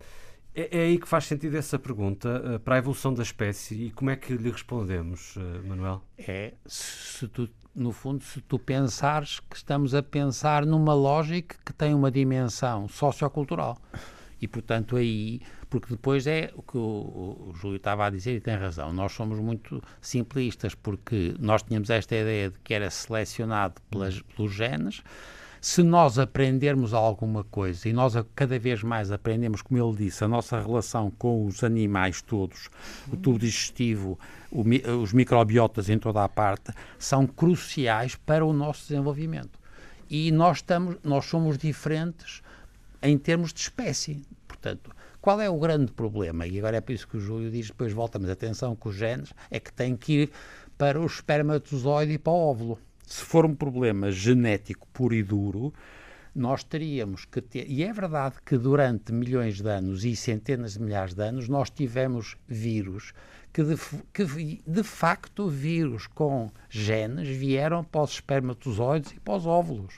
é, 0.54 0.78
é, 0.78 0.82
aí 0.84 1.00
que 1.00 1.08
faz 1.08 1.26
sentido 1.26 1.56
essa 1.58 1.80
pergunta 1.80 2.56
uh, 2.56 2.60
para 2.60 2.76
a 2.76 2.78
evolução 2.78 3.14
da 3.14 3.24
espécie 3.24 3.86
e 3.86 3.92
como 3.92 4.10
é 4.10 4.16
que 4.16 4.34
lhe 4.34 4.52
respondemos, 4.52 5.36
uh, 5.38 5.68
Manuel? 5.68 6.02
É, 6.18 6.54
se 6.66 7.28
tu 7.28 7.50
no 7.74 7.92
fundo, 7.92 8.24
se 8.24 8.42
tu 8.42 8.60
pensares 8.60 9.40
que 9.40 9.56
estamos 9.56 9.96
a 9.96 10.04
pensar 10.04 10.66
numa 10.66 10.94
lógica 10.94 11.56
que 11.66 11.74
tem 11.74 11.94
uma 11.94 12.12
dimensão 12.12 12.88
sociocultural. 12.88 13.78
E, 14.42 14.48
portanto, 14.48 14.98
aí, 14.98 15.40
porque 15.70 15.90
depois 15.92 16.26
é 16.26 16.52
o 16.56 16.64
que 16.64 16.76
o, 16.76 16.82
o, 16.82 17.54
Júlio 17.56 17.78
estava 17.78 18.08
a 18.08 18.10
dizer 18.10 18.36
e 18.36 18.42
tem 18.42 18.56
razão, 18.56 18.92
nós 18.92 19.12
somos 19.12 19.40
muito 19.40 19.82
simplistas, 20.02 20.74
porque 20.74 21.36
nós 21.40 21.62
tínhamos 21.62 21.90
esta 21.92 22.16
ideia 22.16 22.50
de 22.50 22.60
que 22.60 22.74
era 22.74 22.90
selecionado 22.90 23.76
pelas, 23.90 24.20
pelos 24.22 24.52
genes, 24.52 25.04
se 25.62 25.84
nós 25.84 26.17
aprendermos 26.17 26.91
alguma 26.91 27.43
coisa 27.43 27.88
e 27.88 27.93
nós 27.93 28.15
cada 28.34 28.58
vez 28.58 28.82
mais 28.82 29.12
aprendemos, 29.12 29.62
como 29.62 29.80
ele 29.80 29.95
disse, 29.95 30.24
a 30.24 30.28
nossa 30.28 30.60
relação 30.60 31.12
com 31.12 31.45
os 31.45 31.63
animais 31.63 32.19
todos, 32.19 32.67
o 33.13 33.15
tubo 33.15 33.38
digestivo, 33.38 34.19
o, 34.52 34.63
os 35.00 35.13
microbiotas 35.13 35.88
em 35.88 36.00
toda 36.00 36.24
a 36.24 36.28
parte, 36.28 36.74
são 36.97 37.28
cruciais 37.28 38.15
para 38.15 38.43
o 38.43 38.52
nosso 38.52 38.88
desenvolvimento. 38.88 39.60
E 40.10 40.32
nós, 40.32 40.58
estamos, 40.58 40.97
nós 41.04 41.26
somos 41.26 41.60
diferentes 41.60 42.41
em 43.00 43.15
termos 43.15 43.54
de 43.54 43.60
espécie. 43.60 44.26
Portanto, 44.47 44.89
qual 45.21 45.39
é 45.39 45.47
o 45.47 45.60
grande 45.60 45.91
problema? 45.91 46.47
E 46.47 46.58
agora 46.58 46.78
é 46.78 46.82
por 46.82 46.91
isso 46.91 47.08
que 47.08 47.17
o 47.17 47.21
Júlio 47.21 47.52
diz, 47.52 47.67
depois 47.67 47.93
voltamos 47.93 48.32
atenção 48.32 48.76
com 48.76 48.89
os 48.89 48.95
genes, 48.95 49.32
é 49.52 49.60
que 49.60 49.71
tem 49.71 49.95
que 49.95 50.24
ir 50.24 50.32
para 50.76 51.00
o 51.00 51.06
espermatozoide 51.06 52.13
e 52.13 52.17
para 52.17 52.34
o 52.34 52.50
óvulo. 52.50 52.80
Se 53.12 53.26
for 53.26 53.45
um 53.45 53.54
problema 53.54 54.10
genético 54.10 54.88
puro 54.93 55.13
e 55.13 55.21
duro, 55.21 55.74
nós 56.34 56.63
teríamos 56.63 57.26
que 57.26 57.41
ter. 57.41 57.69
E 57.69 57.84
é 57.84 57.91
verdade 57.91 58.36
que 58.45 58.58
durante 58.58 59.12
milhões 59.12 59.60
de 59.60 59.69
anos 59.69 60.06
e 60.06 60.15
centenas 60.15 60.76
de 60.76 60.82
milhares 60.82 61.13
de 61.13 61.21
anos 61.21 61.50
nós 61.50 61.69
tivemos 61.69 62.38
vírus 62.47 63.13
que 63.52 63.63
de, 63.63 63.76
que 64.13 64.62
de 64.65 64.84
facto 64.84 65.50
vírus 65.50 66.08
com 66.08 66.50
genes 66.69 67.28
vieram 67.28 67.84
para 67.84 68.04
os 68.04 68.12
espermatozoides 68.12 69.12
e 69.12 69.19
para 69.19 69.36
os 69.36 69.45
óvulos 69.45 69.95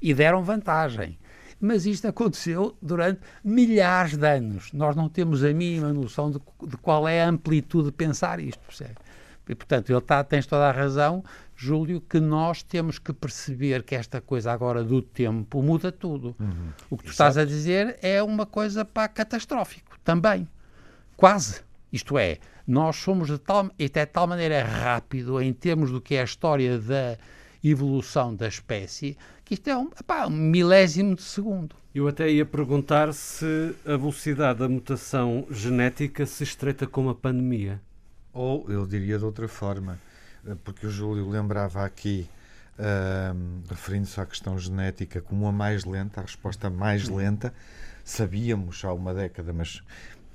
e 0.00 0.14
deram 0.14 0.44
vantagem. 0.44 1.18
Mas 1.60 1.86
isto 1.86 2.06
aconteceu 2.06 2.76
durante 2.80 3.20
milhares 3.42 4.16
de 4.16 4.28
anos. 4.28 4.72
Nós 4.72 4.94
não 4.94 5.08
temos 5.08 5.42
a 5.42 5.52
mínima 5.52 5.92
noção 5.92 6.30
de, 6.30 6.38
de 6.68 6.76
qual 6.76 7.08
é 7.08 7.20
a 7.20 7.28
amplitude 7.28 7.86
de 7.86 7.92
pensar 7.92 8.38
isto, 8.38 8.60
percebe? 8.60 9.07
E, 9.48 9.54
portanto, 9.54 9.90
ele 9.90 9.98
está, 9.98 10.22
tens 10.22 10.46
toda 10.46 10.68
a 10.68 10.72
razão, 10.72 11.24
Júlio, 11.56 12.00
que 12.00 12.20
nós 12.20 12.62
temos 12.62 12.98
que 12.98 13.12
perceber 13.12 13.82
que 13.82 13.94
esta 13.94 14.20
coisa 14.20 14.52
agora 14.52 14.84
do 14.84 15.02
tempo 15.02 15.62
muda 15.62 15.90
tudo. 15.90 16.36
Uhum. 16.38 16.72
O 16.90 16.96
que 16.96 17.04
tu 17.04 17.10
Exato. 17.10 17.30
estás 17.30 17.38
a 17.38 17.44
dizer 17.44 17.98
é 18.02 18.22
uma 18.22 18.46
coisa 18.46 18.84
para 18.84 19.08
catastrófico 19.08 19.98
também. 20.04 20.48
Quase. 21.16 21.62
Isto 21.92 22.18
é, 22.18 22.38
nós 22.66 22.96
somos 22.96 23.28
de 23.28 23.38
tal, 23.38 23.66
até 23.66 24.04
de 24.04 24.12
tal 24.12 24.26
maneira 24.26 24.62
rápido 24.62 25.40
em 25.40 25.52
termos 25.52 25.90
do 25.90 26.00
que 26.00 26.14
é 26.14 26.20
a 26.20 26.24
história 26.24 26.78
da 26.78 27.16
evolução 27.64 28.34
da 28.34 28.46
espécie, 28.46 29.16
que 29.44 29.54
isto 29.54 29.68
é 29.68 29.76
um, 29.76 29.90
epá, 29.98 30.26
um 30.26 30.30
milésimo 30.30 31.16
de 31.16 31.22
segundo. 31.22 31.74
Eu 31.94 32.06
até 32.06 32.30
ia 32.30 32.44
perguntar 32.44 33.12
se 33.14 33.74
a 33.84 33.96
velocidade 33.96 34.58
da 34.60 34.68
mutação 34.68 35.46
genética 35.50 36.26
se 36.26 36.44
estreita 36.44 36.86
com 36.86 37.08
a 37.08 37.14
pandemia. 37.14 37.80
Ou, 38.38 38.70
eu 38.70 38.86
diria 38.86 39.18
de 39.18 39.24
outra 39.24 39.48
forma, 39.48 39.98
eh, 40.46 40.54
porque 40.62 40.86
o 40.86 40.90
Júlio 40.90 41.28
lembrava 41.28 41.84
aqui, 41.84 42.30
uh, 42.78 43.36
referindo-se 43.68 44.20
à 44.20 44.24
questão 44.24 44.56
genética 44.56 45.20
como 45.20 45.48
a 45.48 45.50
mais 45.50 45.84
lenta, 45.84 46.20
a 46.20 46.22
resposta 46.22 46.70
mais 46.70 47.08
lenta, 47.08 47.52
sabíamos 48.04 48.84
há 48.84 48.92
uma 48.92 49.12
década, 49.12 49.52
mas 49.52 49.82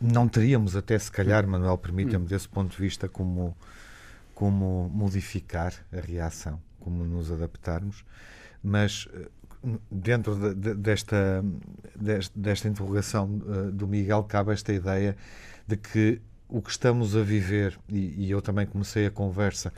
não 0.02 0.28
teríamos 0.28 0.76
até 0.76 1.00
se 1.00 1.10
calhar, 1.10 1.48
Manuel, 1.48 1.78
permita-me 1.78 2.26
desse 2.28 2.50
ponto 2.50 2.76
de 2.76 2.78
vista, 2.78 3.08
como, 3.08 3.56
como 4.36 4.92
modificar 4.94 5.74
a 5.90 6.02
reação, 6.02 6.60
como 6.82 7.06
nos 7.06 7.32
adaptarmos, 7.32 8.04
mas 8.62 9.08
eh, 9.14 9.30
dentro 9.90 10.36
de, 10.36 10.54
de, 10.54 10.74
desta, 10.76 11.42
desta, 11.96 12.34
desta 12.38 12.68
interrogação 12.68 13.42
uh, 13.46 13.72
do 13.72 13.88
Miguel 13.88 14.26
cabe 14.26 14.52
esta 14.52 14.74
ideia 14.74 15.16
de 15.66 15.78
que 15.78 16.22
o 16.48 16.62
que 16.62 16.70
estamos 16.70 17.16
a 17.16 17.22
viver, 17.22 17.78
e, 17.90 18.26
e, 18.26 18.32
eu 18.32 18.42
também 18.42 18.66
comecei 18.66 19.06
a 19.06 19.12
conversa 19.12 19.74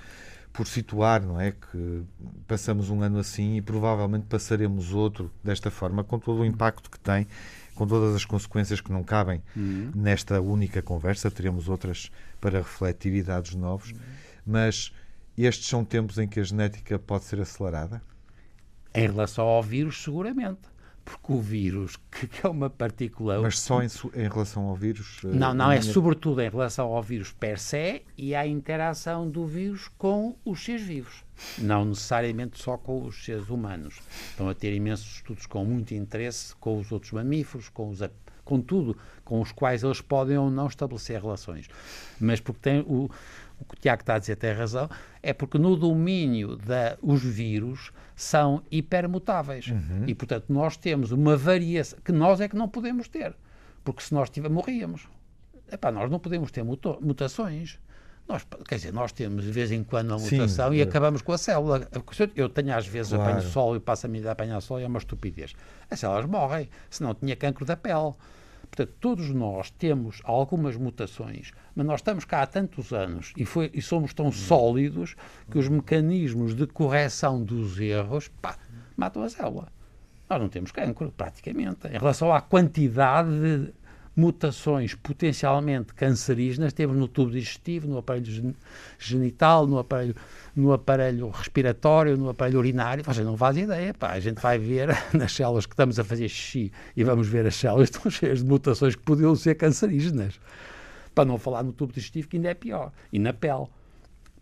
por 0.52 0.68
situar, 0.68 1.22
não 1.22 1.40
é? 1.40 1.52
Que 1.52 2.04
passamos 2.48 2.90
um 2.90 3.02
ano 3.02 3.20
assim 3.20 3.58
e 3.58 3.62
provavelmente 3.62 4.26
passaremos 4.26 4.94
outro 4.94 5.32
desta 5.44 5.70
forma, 5.70 6.04
com 6.04 6.18
todo 6.18 6.42
o 6.42 6.46
impacto 6.46 6.90
que 6.90 7.00
tem, 7.00 7.28
com 7.76 7.86
todas 7.86 8.16
as 8.16 8.24
consequências 8.24 8.80
que 8.80 8.92
não 8.92 9.04
cabem 9.04 9.42
uhum. 9.56 9.92
nesta 9.94 10.40
única 10.40 10.82
conversa, 10.82 11.30
teremos 11.30 11.68
outras 11.68 12.10
para 12.40 12.60
refletir 12.60 13.14
e 13.14 13.22
dados 13.22 13.54
novos, 13.54 13.92
uhum. 13.92 13.98
mas 14.46 14.94
estes 15.38 15.68
são 15.68 15.84
tempos 15.84 16.18
em 16.18 16.28
que 16.28 16.40
a 16.40 16.44
genética 16.44 16.98
pode 16.98 17.26
ser 17.26 17.42
acelerada? 17.42 18.02
Em 18.94 19.08
relação 19.08 19.46
ao 19.46 19.62
vírus, 19.62 20.02
seguramente 20.02 20.75
porque 21.06 21.32
o 21.32 21.40
vírus, 21.40 21.98
que 22.12 22.46
é 22.46 22.50
uma 22.50 22.70
partícula. 22.70 23.40
Mas 23.40 23.60
só 23.60 23.82
em, 23.82 23.88
em 24.16 24.28
relação 24.28 24.64
ao 24.64 24.76
vírus? 24.76 25.22
Eh, 25.24 25.28
não, 25.28 25.54
não, 25.54 25.72
é 25.72 25.82
sobretudo 25.82 26.42
em 26.42 26.50
relação 26.50 26.88
ao 26.88 27.04
vírus 27.04 27.32
per 27.32 27.60
se 27.60 28.02
e 28.18 28.34
à 28.34 28.46
interação 28.46 29.30
do 29.30 29.46
vírus 29.46 29.88
com 29.98 30.36
os 30.44 30.66
seres 30.66 30.82
vivos. 30.82 31.24
Não 31.60 31.86
necessariamente 31.86 32.62
só 32.62 32.78
com 32.78 33.04
os 33.04 33.24
seres 33.24 33.50
humanos. 33.50 34.02
Estão 34.32 34.50
a 34.50 34.56
ter 34.56 34.74
imensos 34.74 35.18
estudos 35.18 35.46
com 35.46 35.64
muito 35.64 35.94
interesse 35.94 36.56
com 36.56 36.80
os 36.80 36.92
outros 36.92 37.12
mamíferos, 37.12 37.70
com 37.70 37.90
os 37.90 38.02
com 38.46 38.62
tudo, 38.62 38.96
com 39.24 39.42
os 39.42 39.52
quais 39.52 39.84
eles 39.84 40.00
podem 40.00 40.38
ou 40.38 40.52
não 40.52 40.68
estabelecer 40.68 41.20
relações. 41.20 41.68
Mas 42.20 42.40
porque 42.40 42.62
tem 42.62 42.80
o, 42.82 43.10
o 43.60 43.66
que 43.66 43.76
o 43.76 43.78
Tiago 43.80 44.02
está 44.02 44.16
a 44.16 44.20
dizer 44.20 44.36
tem 44.36 44.54
razão, 44.54 44.90
é 45.22 45.34
porque 45.34 45.58
no 45.58 45.76
domínio 45.76 46.58
dos 47.02 47.24
vírus 47.24 47.92
são 48.16 48.62
hipermutáveis. 48.72 49.68
Uhum. 49.68 50.04
E, 50.08 50.16
portanto, 50.16 50.46
nós 50.50 50.78
temos 50.78 51.12
uma 51.12 51.36
variação 51.36 52.00
que 52.04 52.12
nós 52.12 52.40
é 52.42 52.48
que 52.48 52.56
não 52.56 52.68
podemos 52.68 53.08
ter. 53.08 53.36
Porque 53.84 54.02
se 54.02 54.14
nós 54.14 54.30
tiver, 54.30 54.50
morríamos. 54.50 55.08
Epá, 55.72 55.92
nós 55.92 56.10
não 56.10 56.20
podemos 56.20 56.52
ter 56.52 56.64
mutações. 56.64 57.80
Nós, 58.28 58.46
quer 58.68 58.76
dizer, 58.76 58.92
nós 58.92 59.12
temos 59.12 59.44
de 59.44 59.52
vez 59.52 59.72
em 59.72 59.84
quando 59.84 60.14
a 60.14 60.18
mutação 60.18 60.70
Sim, 60.72 60.78
e 60.78 60.80
é. 60.80 60.84
acabamos 60.84 61.22
com 61.22 61.32
a 61.32 61.38
célula. 61.38 61.88
Eu 62.36 62.50
tenho 62.50 62.76
às 62.76 62.88
vezes 62.88 63.14
claro. 63.14 63.32
apanho 63.32 63.48
sol 63.48 63.76
e 63.76 63.80
passo 63.80 64.08
a 64.08 64.10
minha 64.10 64.22
vida 64.22 64.30
a 64.30 64.34
apanhar 64.34 64.60
sol 64.62 64.80
e 64.80 64.84
é 64.84 64.88
uma 64.88 64.98
estupidez. 64.98 65.54
As 65.90 66.00
células 66.00 66.26
morrem, 66.26 66.68
se 66.90 67.04
não 67.04 67.14
tinha 67.14 67.36
cancro 67.36 67.66
da 67.66 67.78
pele. 67.78 68.14
Portanto, 68.66 68.94
todos 69.00 69.30
nós 69.30 69.70
temos 69.72 70.22
algumas 70.24 70.76
mutações, 70.76 71.52
mas 71.76 71.86
nós 71.86 72.00
estamos 72.00 72.26
cá 72.26 72.42
há 72.42 72.48
tantos 72.48 72.92
anos 72.94 73.34
e, 73.38 73.46
foi, 73.46 73.70
e 73.74 73.82
somos 73.82 74.14
tão 74.14 74.32
sólidos 74.32 75.16
que 75.50 75.58
os 75.58 75.68
mecanismos 75.68 76.56
de 76.56 76.68
correção 76.68 77.44
dos 77.44 77.80
erros 77.80 78.28
pá, 78.42 78.58
matam 78.96 79.24
a 79.24 79.30
célula. 79.30 79.68
Nós 80.30 80.42
não 80.42 80.50
temos 80.50 80.72
cancro, 80.72 81.14
praticamente. 81.16 81.88
Em 81.88 81.98
relação 81.98 82.34
à 82.34 82.42
quantidade 82.42 83.30
de 83.30 83.74
mutações 84.16 84.94
potencialmente 84.94 85.94
cancerígenas 85.94 86.72
temos 86.72 86.96
no 86.96 87.08
tubo 87.08 87.32
digestivo, 87.32 87.88
no 87.88 87.98
aparelho 87.98 88.56
genital, 88.98 89.68
no 89.68 89.78
aparelho, 89.78 90.16
no 90.56 90.72
aparelho 90.72 91.30
respiratório, 91.30 92.18
no 92.18 92.30
aparelho 92.30 92.60
urinário. 92.60 93.04
Você 93.04 93.24
não 93.24 93.36
faz 93.36 93.58
ideia, 93.58 93.94
pá. 93.94 94.12
A 94.12 94.20
gente 94.20 94.42
vai 94.42 94.58
ver 94.58 94.90
nas 95.14 95.34
células 95.34 95.66
que 95.66 95.74
estamos 95.74 96.00
a 96.00 96.04
fazer 96.04 96.30
xixi 96.30 96.72
e 96.96 97.04
vamos 97.04 97.28
ver 97.28 97.46
as 97.46 97.56
células 97.56 97.90
estão 97.92 98.10
cheias 98.10 98.40
de 98.40 98.46
mutações 98.46 98.96
que 98.96 99.04
podiam 99.04 99.36
ser 99.36 99.56
cancerígenas. 99.56 100.40
Para 101.14 101.26
não 101.26 101.38
falar 101.38 101.64
no 101.64 101.74
tubo 101.74 101.94
digestivo, 101.94 102.28
que 102.28 102.38
ainda 102.38 102.50
é 102.50 102.54
pior. 102.54 102.92
E 103.12 103.20
na 103.20 103.34
pele. 103.34 103.68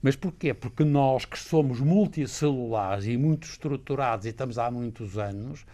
Mas 0.02 0.16
porquê? 0.18 0.54
Porque 0.54 0.84
nós 0.84 1.24
que 1.24 1.40
somos 1.40 1.80
multicelulares 1.80 3.06
e 3.06 3.16
muito 3.16 3.48
estruturados 3.48 4.26
e 4.26 4.30
estamos 4.30 4.58
há 4.58 4.70
muitos 4.70 5.18
anos, 5.18 5.66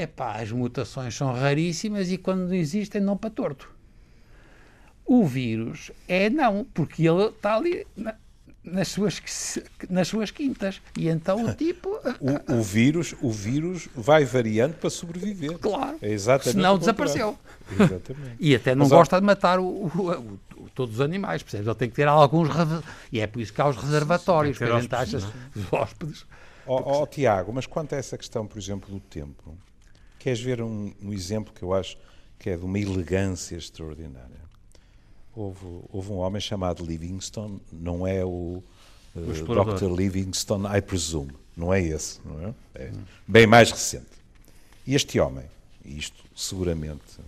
Epá, 0.00 0.40
as 0.40 0.50
mutações 0.50 1.14
são 1.14 1.30
raríssimas 1.32 2.10
e 2.10 2.16
quando 2.16 2.54
existem 2.54 3.02
não 3.02 3.18
para 3.18 3.28
torto. 3.28 3.70
O 5.04 5.26
vírus 5.26 5.90
é 6.08 6.30
não, 6.30 6.64
porque 6.72 7.06
ele 7.06 7.24
está 7.24 7.56
ali 7.56 7.86
na, 7.94 8.14
nas, 8.64 8.88
suas, 8.88 9.20
nas 9.90 10.08
suas 10.08 10.30
quintas. 10.30 10.80
E 10.96 11.08
então 11.08 11.44
o 11.44 11.52
tipo. 11.54 11.90
o, 12.18 12.54
o, 12.54 12.62
vírus, 12.62 13.14
o 13.20 13.30
vírus 13.30 13.88
vai 13.94 14.24
variando 14.24 14.74
para 14.74 14.88
sobreviver. 14.88 15.58
Claro. 15.58 15.98
É 16.00 16.10
exatamente 16.10 16.54
Senão 16.54 16.78
desapareceu. 16.78 17.38
Exatamente. 17.72 18.36
e 18.38 18.54
até 18.54 18.74
não 18.74 18.86
Mas, 18.86 18.92
gosta 18.92 19.20
de 19.20 19.26
matar 19.26 19.60
o, 19.60 19.66
o, 19.66 20.38
todos 20.74 20.94
os 20.94 21.00
animais, 21.02 21.42
percebes? 21.42 21.66
Ele 21.66 21.76
tem 21.76 21.90
que 21.90 21.96
ter 21.96 22.08
alguns. 22.08 22.48
E 23.12 23.20
é 23.20 23.26
por 23.26 23.42
isso 23.42 23.52
que 23.52 23.60
há 23.60 23.68
os 23.68 23.76
reservatórios, 23.76 24.56
que 24.56 24.64
a 24.64 24.80
gente 24.80 24.94
acha 24.94 25.18
os 25.18 25.26
hóspedes. 25.70 26.24
Ó 26.66 26.78
oh, 26.78 27.02
oh, 27.02 27.06
Tiago, 27.06 27.52
mas 27.52 27.66
quanto 27.66 27.94
a 27.94 27.98
essa 27.98 28.16
questão, 28.16 28.46
por 28.46 28.58
exemplo, 28.58 28.94
do 28.94 29.00
tempo, 29.00 29.56
Queres 30.20 30.38
ver 30.38 30.60
um, 30.60 30.92
um, 31.02 31.14
exemplo 31.14 31.52
que 31.52 31.62
eu 31.62 31.72
acho 31.72 31.96
que 32.38 32.50
é 32.50 32.56
de 32.56 32.62
uma 32.62 32.78
elegância 32.78 33.56
extraordinária? 33.56 34.38
Houve, 35.34 35.64
houve 35.90 36.12
um 36.12 36.18
homem 36.18 36.38
chamado 36.38 36.84
Livingstone, 36.84 37.58
não 37.72 38.06
é 38.06 38.22
o, 38.22 38.62
uh, 39.16 39.74
Dr. 39.74 39.90
Livingstone, 39.90 40.66
I 40.76 40.82
presume, 40.82 41.32
não 41.56 41.72
é 41.72 41.80
esse, 41.80 42.20
não 42.22 42.48
é? 42.48 42.54
é 42.74 42.92
bem 43.26 43.46
mais 43.46 43.70
recente. 43.70 44.10
E 44.86 44.94
este 44.94 45.18
homem, 45.18 45.46
isto 45.86 46.22
seguramente, 46.36 47.18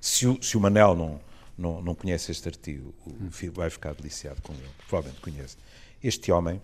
se 0.00 0.26
o, 0.26 0.42
se 0.42 0.56
o 0.56 0.60
Manel 0.60 0.96
não, 0.96 1.20
não, 1.56 1.80
não 1.80 1.94
conhece 1.94 2.32
este 2.32 2.48
artigo, 2.48 2.92
vai 3.52 3.70
ficar 3.70 3.94
deliciado 3.94 4.42
com 4.42 4.52
ele, 4.54 4.70
provavelmente 4.88 5.20
conhece. 5.20 5.56
Este 6.02 6.32
homem 6.32 6.60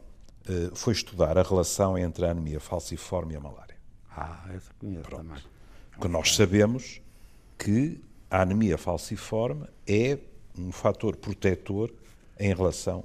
uh, 0.49 0.75
foi 0.75 0.95
estudar 0.95 1.39
a 1.39 1.45
relação 1.45 1.97
entre 1.97 2.27
a 2.27 2.33
anemia 2.33 2.59
falciforme 2.59 3.35
e 3.35 3.37
a 3.37 3.41
malária. 3.41 3.77
Ah, 4.11 4.47
essa 4.53 4.73
conheço 4.81 5.05
Pronto. 5.05 5.23
também. 5.29 5.56
Porque 5.97 6.09
nós 6.09 6.35
sabemos 6.37 7.01
que 7.59 7.99
a 8.31 8.43
anemia 8.43 8.77
falciforme 8.77 9.67
é 9.87 10.19
um 10.59 10.71
fator 10.71 11.17
protetor 11.17 11.91
em 12.39 12.55
relação 12.55 13.05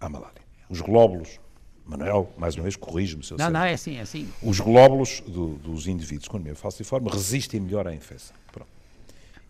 à 0.00 0.08
malária. 0.08 0.42
Os 0.68 0.80
glóbulos, 0.80 1.38
Manuel, 1.86 2.32
mais 2.36 2.56
uma 2.56 2.62
vez, 2.64 2.74
corrige-me 2.74 3.22
se 3.22 3.32
eu 3.32 3.38
Não, 3.38 3.44
sei. 3.46 3.52
não, 3.52 3.60
é 3.62 3.72
assim, 3.74 3.96
é 3.96 4.00
assim. 4.00 4.28
Os 4.42 4.58
glóbulos 4.58 5.20
do, 5.20 5.54
dos 5.56 5.86
indivíduos 5.86 6.26
com 6.28 6.36
anemia 6.36 6.56
falciforme 6.56 7.08
resistem 7.10 7.60
melhor 7.60 7.86
à 7.86 7.94
infecção. 7.94 8.34
Pronto. 8.50 8.68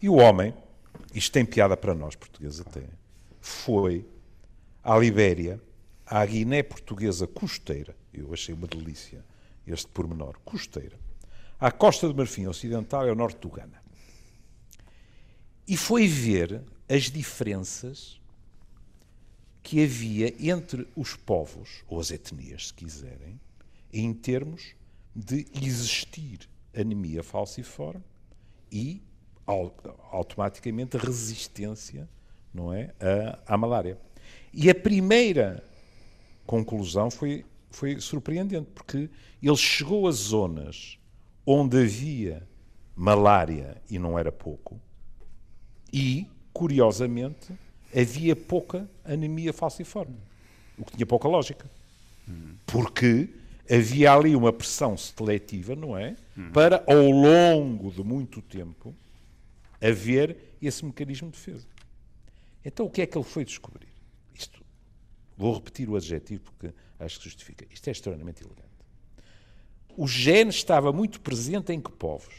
E 0.00 0.08
o 0.08 0.14
homem, 0.16 0.52
isto 1.14 1.32
tem 1.32 1.44
piada 1.46 1.76
para 1.76 1.94
nós 1.94 2.14
portugueses 2.14 2.60
até, 2.60 2.82
foi 3.40 4.04
à 4.84 4.98
Libéria, 4.98 5.60
à 6.06 6.24
Guiné 6.26 6.62
portuguesa 6.62 7.26
costeira, 7.26 7.96
eu 8.12 8.32
achei 8.34 8.54
uma 8.54 8.66
delícia 8.66 9.24
este 9.66 9.86
pormenor, 9.88 10.34
costeira, 10.44 10.98
à 11.62 11.70
costa 11.70 12.08
do 12.08 12.14
Marfim 12.16 12.48
Ocidental 12.48 13.06
e 13.06 13.08
ao 13.08 13.14
norte 13.14 13.38
do 13.38 13.48
Ghana. 13.48 13.80
E 15.66 15.76
foi 15.76 16.08
ver 16.08 16.60
as 16.88 17.04
diferenças 17.04 18.20
que 19.62 19.84
havia 19.84 20.34
entre 20.40 20.88
os 20.96 21.14
povos, 21.14 21.84
ou 21.86 22.00
as 22.00 22.10
etnias, 22.10 22.66
se 22.66 22.74
quiserem, 22.74 23.40
em 23.92 24.12
termos 24.12 24.74
de 25.14 25.46
existir 25.62 26.50
anemia 26.74 27.22
falciforme 27.22 28.02
e 28.72 29.00
automaticamente 29.46 30.96
resistência 30.96 32.08
não 32.52 32.72
é, 32.72 32.92
à, 33.46 33.54
à 33.54 33.56
malária. 33.56 33.96
E 34.52 34.68
a 34.68 34.74
primeira 34.74 35.62
conclusão 36.44 37.08
foi, 37.08 37.46
foi 37.70 38.00
surpreendente, 38.00 38.68
porque 38.74 39.08
ele 39.40 39.56
chegou 39.56 40.08
a 40.08 40.10
zonas 40.10 40.98
onde 41.46 41.78
havia 41.78 42.46
malária 42.94 43.80
e 43.90 43.98
não 43.98 44.18
era 44.18 44.30
pouco, 44.30 44.80
e, 45.92 46.26
curiosamente, 46.52 47.52
havia 47.94 48.34
pouca 48.34 48.88
anemia 49.04 49.52
falciforme, 49.52 50.16
o 50.78 50.84
que 50.84 50.92
tinha 50.92 51.06
pouca 51.06 51.28
lógica. 51.28 51.70
Porque 52.66 53.28
havia 53.70 54.12
ali 54.12 54.34
uma 54.34 54.52
pressão 54.52 54.96
seletiva, 54.96 55.74
não 55.74 55.96
é? 55.96 56.16
Para, 56.52 56.82
ao 56.86 57.10
longo 57.10 57.90
de 57.90 58.02
muito 58.02 58.40
tempo, 58.40 58.94
haver 59.80 60.36
esse 60.60 60.84
mecanismo 60.84 61.30
de 61.30 61.36
defesa. 61.36 61.66
Então, 62.64 62.86
o 62.86 62.90
que 62.90 63.02
é 63.02 63.06
que 63.06 63.18
ele 63.18 63.24
foi 63.24 63.44
descobrir? 63.44 63.88
Isto, 64.34 64.64
vou 65.36 65.54
repetir 65.54 65.88
o 65.88 65.96
adjetivo 65.96 66.42
porque 66.44 66.72
acho 66.98 67.18
que 67.18 67.24
justifica. 67.24 67.66
Isto 67.70 67.88
é 67.88 67.90
extremamente 67.90 68.42
elegante. 68.42 68.71
O 69.96 70.06
gene 70.06 70.50
estava 70.50 70.92
muito 70.92 71.20
presente 71.20 71.72
em 71.72 71.80
que 71.80 71.90
povos? 71.90 72.34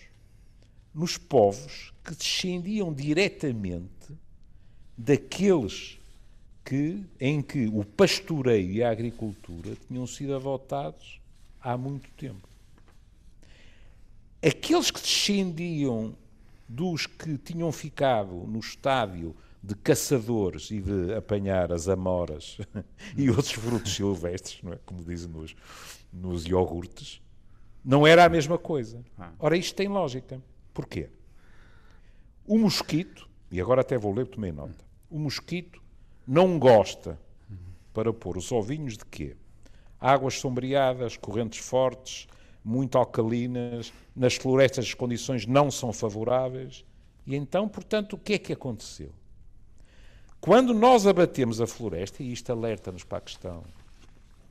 Nos 0.94 1.18
povos 1.18 1.94
que 2.04 2.16
descendiam 2.16 2.94
diretamente 2.94 4.14
daqueles 4.98 6.00
que, 6.64 7.04
em 7.20 7.42
que 7.42 7.68
o 7.68 7.84
pastoreio 7.84 8.72
e 8.72 8.84
a 8.84 8.92
agricultura 8.92 9.76
tinham 9.88 10.08
sido 10.08 10.36
adotados 10.36 11.20
há 11.62 11.78
muito 11.78 12.10
tempo. 12.12 12.48
Aqueles 14.42 14.92
que 14.92 15.02
descendiam 15.02 16.16
dos 16.68 17.06
que 17.06 17.38
tinham 17.38 17.72
ficado 17.72 18.34
no 18.48 18.60
estádio 18.60 19.36
de 19.62 19.76
caçadores 19.76 20.72
e 20.72 20.82
de 20.82 21.14
apanhar 21.14 21.72
as 21.72 21.88
amoras 21.88 22.58
e 23.16 23.30
outros 23.30 23.52
frutos 23.52 23.94
silvestres, 23.94 24.62
não 24.62 24.74
é? 24.74 24.80
como 24.86 25.04
dizem 25.04 25.30
nos, 25.30 25.56
nos 26.12 26.46
iogurtes, 26.46 27.22
não 27.84 28.08
era 28.08 28.24
a 28.24 28.30
mesma 28.30 28.58
coisa. 28.58 29.04
Ah. 29.18 29.32
Ora, 29.40 29.58
isto 29.58 29.76
tem 29.76 29.88
lógica. 29.88 30.42
Porquê? 30.74 31.10
O 32.46 32.58
mosquito, 32.58 33.30
e 33.52 33.60
agora 33.60 33.82
até 33.82 33.98
vou 33.98 34.14
ler, 34.14 34.28
tomei 34.28 34.52
nota, 34.52 34.84
o 35.10 35.20
mosquito 35.20 35.82
não 36.28 36.58
gosta 36.58 37.20
para 37.94 38.12
pôr 38.12 38.38
os 38.38 38.52
ovinhos 38.52 38.98
de 38.98 39.06
quê? 39.06 39.36
Águas 40.00 40.40
sombreadas, 40.40 41.16
correntes 41.16 41.60
fortes, 41.60 42.28
muito 42.64 42.98
alcalinas, 42.98 43.94
nas 44.16 44.36
florestas 44.36 44.86
as 44.86 44.94
condições 44.94 45.46
não 45.46 45.70
são 45.70 45.94
favoráveis. 45.94 46.84
E 47.26 47.36
então, 47.36 47.70
portanto, 47.70 48.14
o 48.14 48.18
que 48.18 48.34
é 48.34 48.38
que 48.40 48.54
aconteceu? 48.54 49.12
Quando 50.42 50.74
nós 50.74 51.08
abatemos 51.08 51.62
a 51.62 51.68
floresta, 51.68 52.22
e 52.22 52.34
isto 52.34 52.52
alerta-nos 52.52 53.04
para 53.04 53.20
a 53.20 53.22
questão 53.22 53.64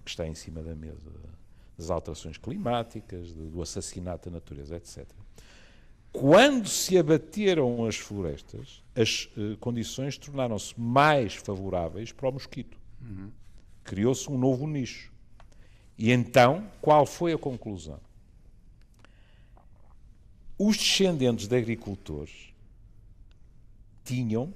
que 0.04 0.10
está 0.10 0.26
em 0.26 0.34
cima 0.34 0.62
da 0.62 0.74
mesa 0.74 1.10
das 1.76 1.90
alterações 1.90 2.36
climáticas, 2.36 3.32
do 3.32 3.60
assassinato 3.62 4.28
da 4.28 4.36
natureza, 4.36 4.76
etc. 4.76 5.06
Quando 6.12 6.68
se 6.68 6.98
abateram 6.98 7.86
as 7.86 7.96
florestas, 7.96 8.82
as 8.94 9.30
uh, 9.36 9.56
condições 9.58 10.18
tornaram-se 10.18 10.78
mais 10.78 11.34
favoráveis 11.34 12.12
para 12.12 12.28
o 12.28 12.32
mosquito. 12.32 12.78
Uhum. 13.00 13.30
Criou-se 13.82 14.30
um 14.30 14.36
novo 14.36 14.66
nicho. 14.66 15.10
E 15.96 16.10
então, 16.10 16.70
qual 16.80 17.06
foi 17.06 17.32
a 17.32 17.38
conclusão? 17.38 17.98
Os 20.58 20.76
descendentes 20.76 21.48
de 21.48 21.56
agricultores 21.56 22.52
tinham 24.04 24.52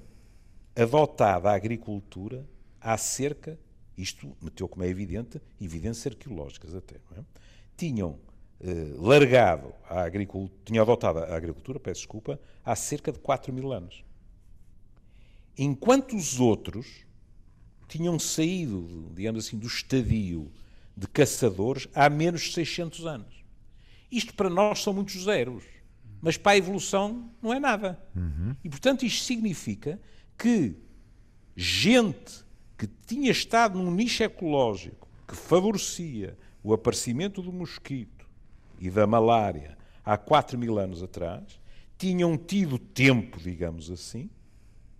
adotado 0.75 1.47
a 1.47 1.53
agricultura 1.53 2.45
há 2.79 2.97
cerca, 2.97 3.59
isto 3.97 4.35
meteu 4.41 4.67
como 4.67 4.83
é 4.83 4.87
evidente, 4.87 5.41
evidências 5.59 6.13
arqueológicas 6.13 6.75
até, 6.75 6.95
é? 6.95 7.21
tinham 7.75 8.19
eh, 8.59 8.93
largado 8.97 9.73
a 9.89 10.01
agricultura, 10.01 10.61
tinha 10.65 10.81
adotado 10.81 11.19
a 11.19 11.35
agricultura, 11.35 11.79
peço 11.79 12.01
desculpa, 12.01 12.39
há 12.63 12.75
cerca 12.75 13.11
de 13.11 13.19
4 13.19 13.51
mil 13.51 13.71
anos. 13.71 14.03
Enquanto 15.57 16.15
os 16.15 16.39
outros 16.39 17.05
tinham 17.87 18.19
saído, 18.19 19.11
digamos 19.15 19.45
assim, 19.45 19.57
do 19.57 19.67
estadio 19.67 20.51
de 20.95 21.07
caçadores 21.07 21.87
há 21.93 22.09
menos 22.09 22.41
de 22.41 22.53
600 22.53 23.05
anos. 23.05 23.45
Isto 24.11 24.33
para 24.33 24.49
nós 24.49 24.81
são 24.81 24.93
muitos 24.93 25.23
zeros, 25.23 25.63
mas 26.21 26.37
para 26.37 26.53
a 26.53 26.57
evolução 26.57 27.31
não 27.41 27.53
é 27.53 27.59
nada. 27.59 27.99
Uhum. 28.15 28.55
E, 28.63 28.69
portanto, 28.69 29.05
isto 29.05 29.23
significa 29.23 29.99
que 30.37 30.75
gente 31.55 32.43
que 32.77 32.87
tinha 33.05 33.31
estado 33.31 33.79
num 33.79 33.91
nicho 33.91 34.23
ecológico 34.23 35.07
que 35.27 35.35
favorecia 35.35 36.37
o 36.63 36.73
aparecimento 36.73 37.41
do 37.41 37.51
mosquito, 37.51 38.17
e 38.79 38.89
da 38.89 39.07
malária 39.07 39.77
há 40.05 40.17
4 40.17 40.57
mil 40.57 40.77
anos 40.77 41.03
atrás, 41.03 41.59
tinham 41.97 42.37
tido 42.37 42.77
tempo, 42.77 43.39
digamos 43.39 43.89
assim, 43.89 44.29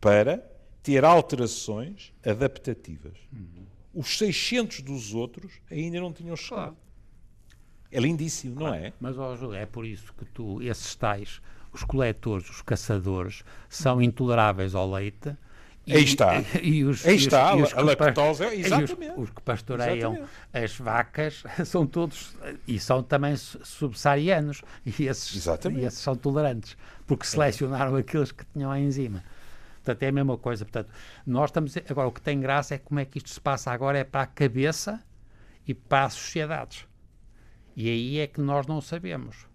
para 0.02 0.44
ter 0.82 1.06
alterações 1.06 2.14
adaptativas. 2.26 3.18
Uhum. 3.32 3.66
Os 3.94 4.18
600 4.18 4.82
dos 4.82 5.14
outros 5.14 5.54
ainda 5.70 6.00
não 6.00 6.12
tinham 6.12 6.36
chegado. 6.36 6.76
Claro. 6.76 6.78
É 7.92 8.00
lindíssimo, 8.00 8.56
claro. 8.56 8.76
não 8.76 8.86
é? 8.86 8.94
Mas, 9.00 9.18
ó, 9.18 9.36
Júlio, 9.36 9.56
é 9.56 9.66
por 9.66 9.86
isso 9.86 10.14
que 10.14 10.26
tu, 10.26 10.62
esses 10.62 10.96
tais, 10.96 11.42
os 11.72 11.84
coletores, 11.84 12.50
os 12.50 12.62
caçadores, 12.62 13.44
são 13.70 14.02
intoleráveis 14.02 14.76
ao 14.76 14.90
leite 14.92 15.36
e, 15.88 15.96
Aí 15.96 16.04
está. 16.04 16.44
E 16.62 16.84
os, 16.84 17.06
Aí 17.06 17.16
está, 17.16 17.56
e 17.56 17.62
os, 17.62 17.74
a 17.74 17.82
lactose, 17.82 18.44
exatamente. 18.44 19.14
Os, 19.14 19.24
os, 19.24 19.30
que 19.30 19.42
pastoreiam 19.42 20.16
exatamente. 20.16 20.32
as 20.54 20.76
vacas 20.76 21.44
são 21.66 21.88
todos, 21.88 22.36
e 22.68 22.78
são 22.78 23.02
também 23.02 23.38
subsaarianos, 23.38 24.64
e 24.86 25.06
esses, 25.06 25.46
e 25.46 25.80
esses 25.86 26.00
são 26.00 26.14
tolerantes, 26.14 26.76
porque 27.08 27.26
selecionaram 27.26 27.96
aqueles 27.96 28.34
que 28.34 28.44
tinham 28.48 28.70
a 28.70 28.78
enzima. 28.78 29.24
Portanto, 29.78 30.04
é 30.04 30.08
a 30.10 30.12
mesma 30.12 30.38
coisa. 30.38 30.66
Portanto, 30.66 30.92
nós 31.26 31.50
estamos. 31.50 31.74
Agora, 31.90 32.10
o 32.10 32.12
que 32.12 32.22
tem 32.22 32.38
graça 32.42 32.76
é 32.76 32.78
como 32.78 33.00
é 33.00 33.06
que 33.06 33.20
isto 33.20 33.30
se 33.30 33.40
passa 33.40 33.72
agora 33.72 33.98
é 33.98 34.04
para 34.04 34.24
a 34.24 34.28
cabeça 34.28 35.02
e 35.66 35.74
para 35.74 36.04
as 36.04 36.14
sociedades. 36.16 36.86
E 37.78 37.90
aí 37.90 38.20
é 38.20 38.28
que 38.28 38.42
nós 38.42 38.68
não 38.68 38.82
sabemos. 38.82 39.48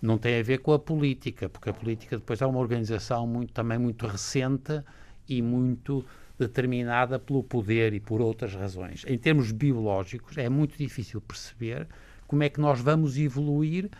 Não 0.00 0.16
tem 0.16 0.40
a 0.40 0.42
ver 0.42 0.58
com 0.58 0.72
a 0.72 0.78
política, 0.78 1.50
porque 1.50 1.68
a 1.68 1.74
política 1.74 2.16
depois 2.16 2.40
é 2.40 2.46
uma 2.46 2.58
organização 2.58 3.26
muito, 3.26 3.52
também 3.52 3.76
muito 3.76 4.06
recente 4.06 4.82
e 5.28 5.40
muito 5.42 6.04
determinada 6.38 7.18
pelo 7.18 7.42
poder 7.42 7.92
e 7.94 8.00
por 8.00 8.20
outras 8.20 8.54
razões. 8.54 9.04
Em 9.06 9.16
termos 9.16 9.52
biológicos, 9.52 10.36
é 10.36 10.48
muito 10.48 10.76
difícil 10.76 11.20
perceber 11.20 11.86
como 12.26 12.42
é 12.42 12.48
que 12.48 12.60
nós 12.60 12.80
vamos 12.80 13.16
evoluir, 13.16 13.90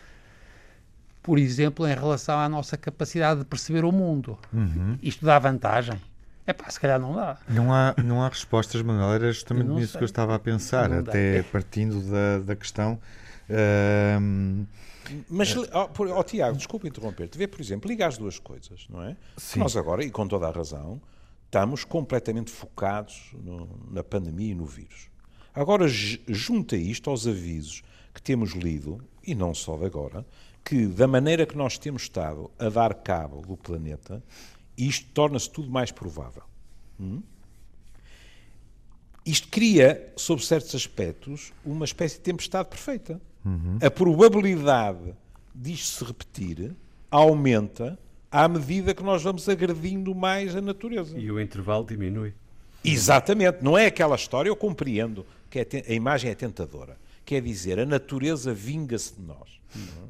por 1.22 1.38
exemplo, 1.38 1.86
em 1.86 1.94
relação 1.94 2.38
à 2.38 2.48
nossa 2.48 2.76
capacidade 2.76 3.40
de 3.40 3.46
perceber 3.46 3.84
o 3.84 3.92
mundo. 3.92 4.38
Uhum. 4.52 4.98
Isto 5.02 5.24
dá 5.24 5.38
vantagem? 5.38 6.00
É 6.46 6.52
pá, 6.52 6.68
se 6.68 6.78
calhar 6.78 7.00
não 7.00 7.14
dá. 7.14 7.38
Não 7.48 7.72
há, 7.72 7.94
não 8.04 8.22
há 8.22 8.28
respostas, 8.28 8.82
Manuel. 8.82 9.14
Era 9.14 9.32
justamente 9.32 9.68
nisso 9.68 9.92
sei. 9.92 9.98
que 9.98 10.04
eu 10.04 10.06
estava 10.06 10.34
a 10.34 10.38
pensar, 10.38 10.92
até 10.92 11.42
partindo 11.44 12.02
da, 12.02 12.40
da 12.40 12.56
questão. 12.56 12.98
Uh, 13.48 14.66
mas, 15.28 15.54
oh, 15.56 15.90
oh, 16.16 16.24
Tiago, 16.24 16.56
desculpa 16.56 16.88
interromper-te. 16.88 17.36
Vê, 17.36 17.46
por 17.46 17.60
exemplo, 17.60 17.88
liga 17.88 18.06
as 18.06 18.16
duas 18.16 18.38
coisas, 18.38 18.86
não 18.88 19.02
é? 19.02 19.16
Sim. 19.36 19.58
Nós 19.58 19.76
agora, 19.76 20.02
e 20.02 20.10
com 20.10 20.26
toda 20.26 20.48
a 20.48 20.50
razão, 20.50 21.00
estamos 21.46 21.84
completamente 21.84 22.50
focados 22.50 23.30
no, 23.34 23.68
na 23.90 24.02
pandemia 24.02 24.52
e 24.52 24.54
no 24.54 24.64
vírus. 24.64 25.08
Agora, 25.54 25.86
junta 25.86 26.76
isto 26.76 27.10
aos 27.10 27.26
avisos 27.26 27.82
que 28.12 28.22
temos 28.22 28.52
lido, 28.52 29.00
e 29.22 29.34
não 29.34 29.54
só 29.54 29.76
de 29.76 29.84
agora, 29.84 30.24
que 30.64 30.86
da 30.86 31.06
maneira 31.06 31.44
que 31.44 31.56
nós 31.56 31.76
temos 31.78 32.02
estado 32.02 32.50
a 32.58 32.68
dar 32.68 32.94
cabo 32.94 33.42
do 33.42 33.56
planeta, 33.56 34.22
isto 34.76 35.06
torna-se 35.12 35.50
tudo 35.50 35.70
mais 35.70 35.92
provável. 35.92 36.42
Hum? 36.98 37.22
Isto 39.24 39.48
cria, 39.48 40.12
sob 40.16 40.44
certos 40.44 40.74
aspectos, 40.74 41.52
uma 41.64 41.84
espécie 41.84 42.16
de 42.16 42.22
tempestade 42.22 42.68
perfeita. 42.68 43.20
Uhum. 43.44 43.78
A 43.82 43.90
probabilidade 43.90 45.14
disto 45.54 45.98
se 45.98 46.04
repetir 46.04 46.74
aumenta 47.10 47.98
à 48.30 48.48
medida 48.48 48.94
que 48.94 49.02
nós 49.02 49.22
vamos 49.22 49.48
agredindo 49.48 50.14
mais 50.14 50.56
a 50.56 50.60
natureza. 50.60 51.18
E 51.18 51.30
o 51.30 51.40
intervalo 51.40 51.84
diminui. 51.86 52.34
Exatamente, 52.84 53.58
não 53.62 53.78
é 53.78 53.86
aquela 53.86 54.16
história, 54.16 54.48
eu 54.48 54.56
compreendo 54.56 55.24
que 55.48 55.58
a 55.88 55.92
imagem 55.92 56.30
é 56.30 56.34
tentadora. 56.34 56.96
Quer 57.24 57.40
dizer, 57.40 57.78
a 57.78 57.86
natureza 57.86 58.52
vinga-se 58.52 59.14
de 59.14 59.22
nós. 59.22 59.48
Uhum. 59.74 60.08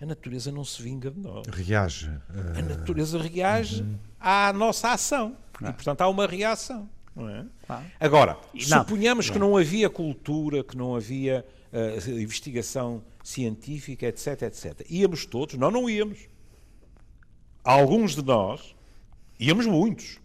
a 0.00 0.06
natureza 0.06 0.50
não 0.52 0.64
se 0.64 0.82
vinga 0.82 1.10
de 1.10 1.18
nós. 1.20 1.46
Reage. 1.48 2.10
A 2.56 2.62
natureza 2.62 3.18
reage 3.20 3.84
à 4.20 4.52
nossa 4.52 4.92
ação. 4.92 5.36
E, 5.60 5.72
portanto, 5.72 6.00
há 6.02 6.08
uma 6.08 6.26
reação. 6.26 6.88
Não 7.16 7.28
é? 7.28 7.44
Claro. 7.66 7.84
Agora, 7.98 8.36
E 8.54 8.68
não. 8.68 8.78
suponhamos 8.78 9.28
que 9.30 9.38
não 9.38 9.56
havia 9.56 9.90
cultura, 9.90 10.62
que 10.62 10.76
não 10.76 10.94
havia 10.94 11.44
eh, 11.72 11.98
investigação 12.20 13.02
científica, 13.22 14.06
etc, 14.06 14.42
etc. 14.42 14.86
Íamos 14.88 15.26
todos? 15.26 15.56
Não, 15.56 15.70
não 15.70 15.88
íamos. 15.88 16.28
Alguns 17.62 18.14
de 18.14 18.22
nós, 18.22 18.74
íamos 19.38 19.66
muitos, 19.66 20.18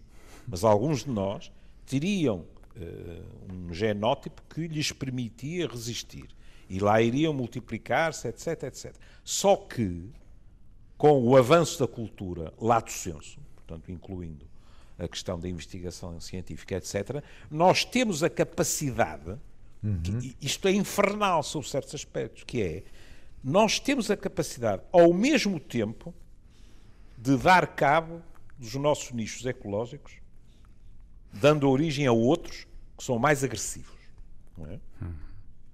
mas 0.46 0.64
alguns 0.64 1.04
de 1.04 1.10
nós 1.10 1.52
teriam 1.86 2.46
eh, 2.76 3.22
um 3.52 3.72
genótipo 3.72 4.42
que 4.48 4.66
lhes 4.66 4.90
permitia 4.92 5.66
resistir. 5.66 6.28
E 6.68 6.78
lá 6.78 7.00
iriam 7.00 7.32
multiplicar-se, 7.32 8.26
etc, 8.26 8.64
etc. 8.64 8.94
Só 9.22 9.56
que, 9.56 10.10
com 10.96 11.22
o 11.22 11.36
avanço 11.36 11.78
da 11.78 11.86
cultura, 11.86 12.52
lato 12.58 12.90
sensu, 12.90 13.38
portanto, 13.54 13.92
incluindo 13.92 14.46
a 14.98 15.06
questão 15.06 15.38
da 15.38 15.48
investigação 15.48 16.18
científica, 16.20 16.76
etc., 16.76 17.22
nós 17.50 17.84
temos 17.84 18.22
a 18.22 18.30
capacidade, 18.30 19.36
que- 20.02 20.36
isto 20.40 20.66
é 20.68 20.72
infernal 20.72 21.42
sob 21.42 21.68
certos 21.68 21.94
aspectos, 21.94 22.44
que 22.44 22.62
é, 22.62 22.84
nós 23.42 23.78
temos 23.78 24.10
a 24.10 24.16
capacidade, 24.16 24.82
ao 24.92 25.12
mesmo 25.12 25.60
tempo, 25.60 26.14
de 27.18 27.36
dar 27.36 27.66
cabo 27.74 28.22
dos 28.58 28.74
nossos 28.74 29.10
nichos 29.12 29.44
ecológicos, 29.44 30.14
dando 31.32 31.68
origem 31.68 32.06
a 32.06 32.12
outros 32.12 32.66
que 32.96 33.04
são 33.04 33.18
mais 33.18 33.42
agressivos. 33.44 33.92
É? 34.68 34.78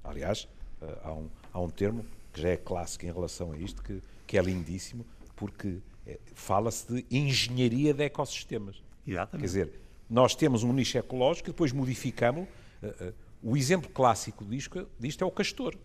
Aliás, 0.02 0.48
eh, 0.80 0.98
há 1.04 1.12
um, 1.12 1.28
há 1.52 1.60
um 1.60 1.68
termo 1.68 2.04
que 2.32 2.40
já 2.40 2.48
é 2.48 2.56
clássico 2.56 3.04
em 3.04 3.12
relação 3.12 3.52
a 3.52 3.58
isto, 3.58 3.82
que, 3.82 4.02
que 4.26 4.38
é 4.38 4.42
lindíssimo, 4.42 5.04
porque 5.36 5.78
eh, 6.06 6.18
fala-se 6.34 6.90
de 6.92 7.06
engenharia 7.10 7.92
de 7.92 8.02
ecossistemas. 8.04 8.82
Quer 9.04 9.10
Exatamente. 9.12 9.46
dizer, 9.46 9.80
nós 10.08 10.34
temos 10.34 10.62
um 10.64 10.72
nicho 10.72 10.96
ecológico 10.98 11.50
e 11.50 11.52
depois 11.52 11.72
modificamos. 11.72 12.48
eh, 12.82 12.94
eh, 13.00 13.12
o 13.42 13.56
exemplo 13.56 13.90
clássico 13.90 14.44
disto, 14.44 14.88
disto 14.98 15.22
é 15.22 15.26
o 15.26 15.30
castor. 15.30 15.76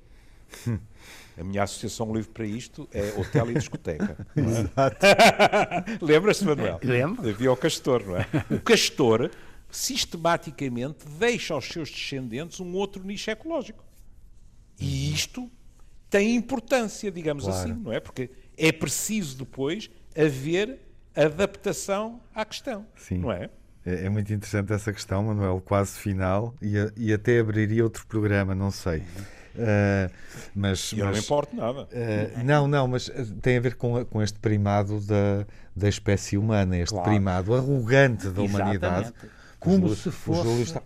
A 1.38 1.44
minha 1.44 1.63
associação 1.63 2.13
livre 2.13 2.30
para 2.32 2.46
isto 2.46 2.88
é 2.94 3.13
hotel 3.20 3.52
e 3.52 3.54
discoteca. 3.56 4.26
é? 4.36 5.96
Lembras-te, 6.06 6.46
Manuel? 6.46 6.80
Lembro. 6.84 7.28
Havia 7.30 7.52
o 7.52 7.58
castor, 7.58 8.06
não 8.06 8.18
é? 8.18 8.26
O 8.50 8.60
castor 8.62 9.32
sistematicamente 9.70 11.06
deixa 11.20 11.54
aos 11.54 11.65
seus 11.65 11.89
descendentes 11.89 12.60
um 12.60 12.74
outro 12.74 13.04
nicho 13.04 13.30
ecológico. 13.32 13.84
E 14.80 15.12
isto 15.13 15.52
tem 16.10 16.36
importância, 16.36 17.12
digamos 17.12 17.44
Claro. 17.46 17.60
assim, 17.72 17.74
não 17.82 17.91
é? 17.91 18.00
Porque 18.00 18.30
é 18.58 18.72
preciso 18.72 19.38
depois 19.39 19.89
haver 20.18 20.80
adaptação 21.15 22.22
à 22.34 22.46
questão, 22.46 22.86
Sim. 22.96 23.18
não 23.20 23.32
é? 23.32 23.50
É, 23.86 24.06
é 24.06 24.10
muito 24.10 24.34
interessante 24.34 24.74
essa 24.74 24.91
questão, 24.91 25.24
Manuel, 25.24 25.62
quase 25.63 25.91
final, 26.00 26.54
e, 26.62 26.78
a- 26.78 26.91
e 26.98 27.13
até 27.13 27.39
abriria 27.39 27.84
outro 27.84 28.06
programa, 28.08 28.56
não 28.56 28.71
sei. 28.71 29.04
Ah, 29.58 30.10
mas, 30.54 30.91
E 30.91 31.00
eu 31.00 31.06
não 31.06 31.13
mas- 31.13 31.24
importo 31.24 31.56
nada. 31.56 31.88
ah, 31.93 32.43
não, 32.43 32.67
não, 32.67 32.88
mas 32.88 33.10
ah, 33.10 33.24
tem 33.41 33.58
a 33.58 33.62
ver 33.62 33.76
com, 33.76 34.04
com 34.06 34.21
este 34.21 34.38
primado 34.39 35.00
da, 35.02 35.45
da 35.76 35.88
espécie 35.88 36.38
humana, 36.38 36.78
este 36.78 36.91
Claro. 36.93 37.10
primado 37.10 37.54
arrogante 37.56 38.28
da 38.30 38.41
humanidade. 38.41 39.04
Exatamente. 39.06 39.36
Como 39.60 39.80
Júlio- 39.88 39.95
se 39.95 40.12
fosse. 40.12 40.62
Está- 40.62 40.82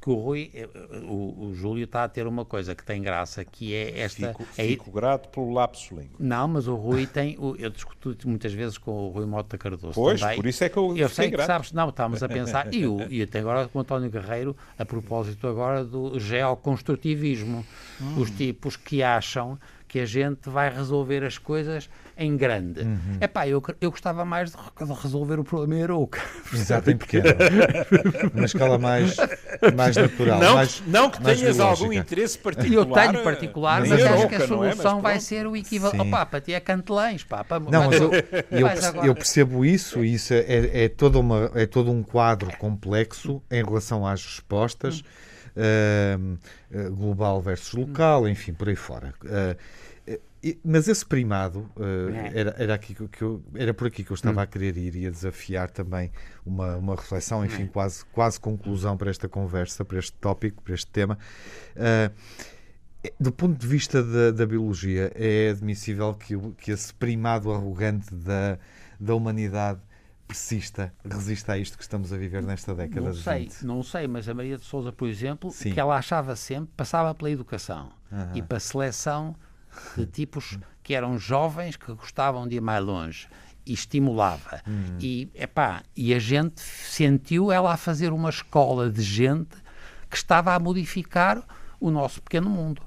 porque 0.00 0.10
o 0.10 0.14
Rui, 0.14 0.50
eh, 0.54 0.66
o, 1.06 1.48
o 1.48 1.54
Júlio 1.54 1.84
está 1.84 2.04
a 2.04 2.08
ter 2.08 2.26
uma 2.26 2.42
coisa 2.44 2.74
que 2.74 2.82
tem 2.82 3.02
graça, 3.02 3.44
que 3.44 3.74
é 3.74 4.00
esta. 4.00 4.28
Fico, 4.28 4.42
é- 4.56 4.66
fico 4.66 4.90
grato 4.90 5.28
pelo 5.28 5.52
lapso 5.52 5.94
língua. 5.94 6.16
Não, 6.18 6.48
mas 6.48 6.66
o 6.66 6.74
Rui 6.74 7.06
tem. 7.06 7.36
o- 7.38 7.54
eu 7.56 7.68
discuto 7.68 8.16
muitas 8.26 8.52
vezes 8.54 8.78
com 8.78 8.90
o 8.92 9.08
Rui 9.10 9.26
Mota 9.26 9.58
Cardoso. 9.58 9.92
Pois, 9.94 10.18
também. 10.20 10.36
por 10.36 10.46
isso 10.46 10.64
é 10.64 10.68
que 10.70 10.76
eu 10.78 10.96
Eu 10.96 11.08
sei 11.10 11.26
que 11.26 11.32
grato. 11.36 11.46
sabes, 11.46 11.72
não, 11.72 11.90
estamos 11.90 12.22
a 12.22 12.28
pensar. 12.28 12.72
E, 12.72 12.86
o, 12.86 13.06
e 13.12 13.20
até 13.20 13.40
agora 13.40 13.68
com 13.68 13.78
o 13.78 13.82
António 13.82 14.10
Guerreiro, 14.10 14.56
a 14.78 14.84
propósito 14.86 15.46
agora 15.46 15.84
do 15.84 16.18
geoconstrutivismo. 16.18 17.64
Hum. 18.00 18.20
Os 18.20 18.30
tipos 18.30 18.76
que 18.76 19.02
acham 19.02 19.58
que 19.86 19.98
a 20.00 20.06
gente 20.06 20.48
vai 20.48 20.72
resolver 20.72 21.24
as 21.24 21.36
coisas 21.36 21.90
em 22.20 22.36
grande. 22.36 22.82
Uhum. 22.82 23.16
Epá, 23.20 23.48
eu, 23.48 23.62
eu 23.80 23.90
gostava 23.90 24.24
mais 24.26 24.50
de 24.50 24.56
re- 24.58 24.86
de 24.86 24.92
resolver 25.02 25.40
o 25.40 25.44
problema 25.44 25.74
em 25.74 25.82
Arouca. 25.84 26.20
Exato, 26.52 26.90
em 26.90 26.96
pequeno. 26.98 27.24
Numa 28.34 28.44
escala 28.44 28.76
mais, 28.78 29.16
mais 29.74 29.96
natural. 29.96 30.38
Não, 30.38 30.54
mais, 30.54 30.80
que- 30.80 30.90
não 30.90 31.10
que 31.10 31.22
mais 31.22 31.40
tenhas 31.40 31.58
algum 31.58 31.76
biológica. 31.88 32.00
interesse 32.02 32.36
E 32.36 32.40
particular. 32.42 33.06
eu 33.06 33.12
tenho 33.12 33.24
particular, 33.24 33.76
eh, 33.84 33.88
mas 33.88 33.98
em 33.98 34.02
acho 34.04 34.12
Arouca, 34.12 34.28
que 34.28 34.34
a 34.34 34.44
é? 34.44 34.46
Solução 34.46 35.00
vai 35.00 35.12
pronto. 35.14 35.24
ser 35.24 35.46
o 35.46 35.56
equivalente. 35.56 36.00
Opá, 36.08 36.26
para 36.26 36.40
ti 36.42 36.52
é 36.52 36.60
Cantelães, 36.60 37.24
pá. 37.24 37.42
Para, 37.42 37.58
Não, 37.60 37.86
mas 37.88 37.98
eu, 38.00 38.10
eu, 38.50 38.66
agora- 38.66 39.06
eu 39.06 39.14
percebo 39.14 39.64
isso, 39.64 40.04
e 40.04 40.12
isso 40.14 40.34
é, 40.34 40.84
é, 40.84 40.88
toda 40.90 41.18
uma, 41.18 41.50
é 41.54 41.64
todo 41.64 41.90
um 41.90 42.02
quadro 42.02 42.54
complexo 42.58 43.42
em 43.50 43.64
relação 43.64 44.06
às 44.06 44.22
respostas, 44.22 45.02
ahm, 45.56 46.34
eh, 46.70 46.88
global 46.90 47.40
versus 47.40 47.72
local, 47.72 48.28
enfim, 48.28 48.52
por 48.52 48.68
aí 48.68 48.76
fora. 48.76 49.14
E- 50.06 50.20
mas 50.64 50.88
esse 50.88 51.04
primado, 51.04 51.70
É. 51.78 52.40
era, 52.40 52.54
era, 52.58 52.74
aqui 52.74 52.94
que 52.94 53.22
eu, 53.22 53.42
era 53.54 53.74
por 53.74 53.86
aqui 53.86 54.02
que 54.02 54.10
eu 54.10 54.14
estava 54.14 54.42
a 54.42 54.46
querer 54.46 54.76
ir 54.76 54.96
e 54.96 55.06
a 55.06 55.10
desafiar 55.10 55.70
também 55.70 56.10
uma, 56.46 56.76
uma 56.76 56.94
reflexão, 56.94 57.44
enfim, 57.44 57.66
quase, 57.66 58.04
quase 58.06 58.40
conclusão 58.40 58.96
para 58.96 59.10
esta 59.10 59.28
conversa, 59.28 59.84
para 59.84 59.98
este 59.98 60.12
tópico, 60.14 60.62
para 60.62 60.74
este 60.74 60.90
tema. 60.90 61.18
Ah, 61.76 62.10
do 63.18 63.32
ponto 63.32 63.58
de 63.58 63.66
vista 63.66 64.02
da, 64.02 64.30
da 64.30 64.46
biologia, 64.46 65.10
é 65.14 65.50
admissível 65.50 66.14
que, 66.14 66.36
que 66.58 66.70
esse 66.70 66.92
primado 66.92 67.50
arrogante 67.52 68.14
da, 68.14 68.58
da 68.98 69.14
humanidade 69.14 69.80
persista, 70.28 70.92
resista 71.04 71.54
a 71.54 71.58
isto 71.58 71.76
que 71.76 71.82
estamos 71.82 72.12
a 72.12 72.16
viver 72.16 72.42
nesta 72.42 72.72
década 72.74 73.08
Não 73.08 73.14
sei, 73.14 73.40
20. 73.48 73.62
não 73.62 73.82
sei, 73.82 74.06
mas 74.06 74.28
a 74.28 74.34
Maria 74.34 74.56
de 74.56 74.64
Souza, 74.64 74.92
por 74.92 75.08
exemplo, 75.08 75.50
Sim. 75.50 75.72
que 75.72 75.80
ela 75.80 75.96
achava 75.96 76.36
sempre, 76.36 76.70
passava 76.76 77.12
pela 77.14 77.30
educação 77.30 77.90
e 78.34 78.40
para 78.42 78.58
a 78.58 78.60
seleção 78.60 79.34
de 79.96 80.06
tipos 80.06 80.58
que 80.82 80.94
eram 80.94 81.18
jovens 81.18 81.76
que 81.76 81.92
gostavam 81.92 82.46
de 82.48 82.56
ir 82.56 82.60
mais 82.60 82.84
longe 82.84 83.28
e 83.66 83.72
estimulava. 83.72 84.60
Hum. 84.66 84.96
E, 85.00 85.28
epá, 85.34 85.82
e 85.96 86.12
a 86.14 86.18
gente 86.18 86.60
sentiu 86.60 87.52
ela 87.52 87.72
a 87.72 87.76
fazer 87.76 88.12
uma 88.12 88.30
escola 88.30 88.90
de 88.90 89.02
gente 89.02 89.56
que 90.08 90.16
estava 90.16 90.54
a 90.54 90.58
modificar 90.58 91.42
o 91.78 91.90
nosso 91.90 92.20
pequeno 92.22 92.50
mundo. 92.50 92.82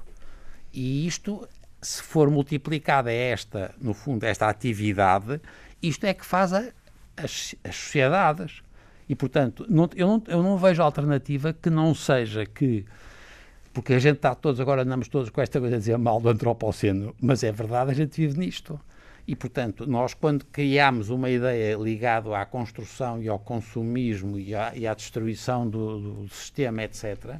E 0.72 1.06
isto, 1.06 1.48
se 1.80 2.02
for 2.02 2.28
multiplicada 2.30 3.10
esta, 3.12 3.74
no 3.80 3.94
fundo, 3.94 4.24
esta 4.24 4.48
atividade, 4.48 5.40
isto 5.82 6.04
é 6.04 6.12
que 6.12 6.24
faz 6.26 6.52
a- 6.52 6.70
as, 7.16 7.54
as 7.64 7.76
sociedades. 7.76 8.62
E, 9.08 9.14
portanto, 9.14 9.64
não- 9.68 9.88
eu, 9.94 10.06
não, 10.08 10.22
eu 10.26 10.42
não 10.42 10.58
vejo 10.58 10.82
alternativa 10.82 11.52
que 11.52 11.70
não 11.70 11.94
seja 11.94 12.44
que. 12.44 12.84
Porque 13.74 13.92
a 13.92 13.98
gente 13.98 14.16
está 14.16 14.34
todos, 14.34 14.60
agora 14.60 14.82
andamos 14.82 15.08
todos 15.08 15.28
com 15.30 15.40
esta 15.42 15.58
coisa 15.60 15.76
a 15.76 15.78
dizer 15.78 15.98
mal 15.98 16.20
do 16.20 16.28
antropoceno, 16.30 17.14
mas 17.20 17.42
é 17.42 17.52
verdade, 17.52 17.90
a 17.90 17.94
gente 17.94 18.16
vive 18.18 18.38
nisto. 18.38 18.80
E, 19.26 19.34
portanto, 19.34 19.86
nós, 19.86 20.14
quando 20.14 20.44
criámos 20.46 21.10
uma 21.10 21.28
ideia 21.28 21.76
ligada 21.76 22.36
à 22.38 22.44
construção 22.46 23.20
e 23.22 23.28
ao 23.28 23.38
consumismo 23.38 24.38
e 24.38 24.54
à, 24.54 24.72
e 24.76 24.86
à 24.86 24.94
destruição 24.94 25.68
do, 25.68 26.22
do 26.24 26.28
sistema, 26.28 26.82
etc., 26.84 27.36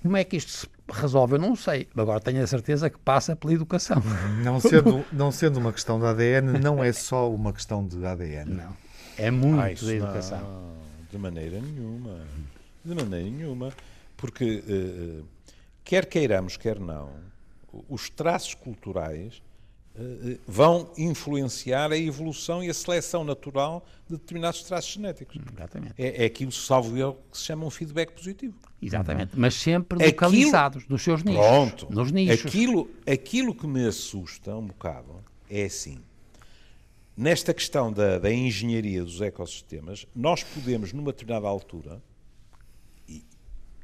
como 0.00 0.16
é 0.16 0.24
que 0.24 0.36
isto 0.36 0.50
se 0.50 0.66
resolve? 0.90 1.34
Eu 1.34 1.38
não 1.38 1.54
sei. 1.54 1.86
Agora 1.96 2.18
tenho 2.20 2.42
a 2.42 2.46
certeza 2.46 2.88
que 2.90 2.98
passa 2.98 3.36
pela 3.36 3.52
educação. 3.52 4.02
Não 4.42 4.58
sendo, 4.58 5.04
não 5.12 5.30
sendo 5.30 5.58
uma 5.60 5.72
questão 5.72 5.98
de 6.00 6.06
ADN, 6.06 6.58
não 6.60 6.82
é 6.82 6.92
só 6.92 7.30
uma 7.32 7.52
questão 7.52 7.86
de 7.86 8.04
ADN. 8.04 8.54
Não. 8.54 8.76
É 9.18 9.30
muito 9.30 9.60
Ah, 9.60 9.68
da 9.68 9.82
não, 9.82 9.92
educação. 9.92 10.72
de 11.10 11.18
maneira 11.18 11.60
nenhuma. 11.60 12.20
De 12.84 12.94
maneira 12.94 13.28
nenhuma. 13.30 13.72
Porque, 14.16 14.62
eh, 14.68 15.20
quer 15.84 16.06
queiramos, 16.06 16.56
quer 16.56 16.78
não, 16.78 17.12
os 17.88 18.08
traços 18.10 18.54
culturais 18.54 19.42
eh, 19.94 20.38
vão 20.46 20.90
influenciar 20.96 21.92
a 21.92 21.96
evolução 21.98 22.62
e 22.64 22.70
a 22.70 22.74
seleção 22.74 23.24
natural 23.24 23.84
de 24.08 24.16
determinados 24.16 24.62
traços 24.62 24.92
genéticos. 24.92 25.38
Exatamente. 25.54 25.94
É, 25.98 26.22
é 26.22 26.26
aquilo, 26.26 26.52
salvo 26.52 26.96
eu, 26.96 27.18
que 27.30 27.36
se 27.38 27.44
chama 27.44 27.66
um 27.66 27.70
feedback 27.70 28.12
positivo. 28.12 28.54
Exatamente. 28.80 29.32
Mas 29.38 29.54
sempre 29.54 29.96
Aquilo- 29.96 30.10
localizados 30.12 30.88
nos 30.88 31.02
seus 31.02 31.22
nichos. 31.22 31.44
Pronto. 31.46 31.88
Nos 31.90 32.10
nichos. 32.10 32.46
Aquilo, 32.46 32.90
aquilo 33.06 33.54
que 33.54 33.66
me 33.66 33.86
assusta 33.86 34.56
um 34.56 34.66
bocado 34.66 35.22
é 35.50 35.64
assim. 35.64 35.98
Nesta 37.14 37.52
questão 37.52 37.92
da, 37.92 38.18
da 38.18 38.32
engenharia 38.32 39.04
dos 39.04 39.20
ecossistemas, 39.20 40.06
nós 40.16 40.42
podemos, 40.42 40.94
numa 40.94 41.12
determinada 41.12 41.46
altura, 41.46 42.02
e, 43.06 43.22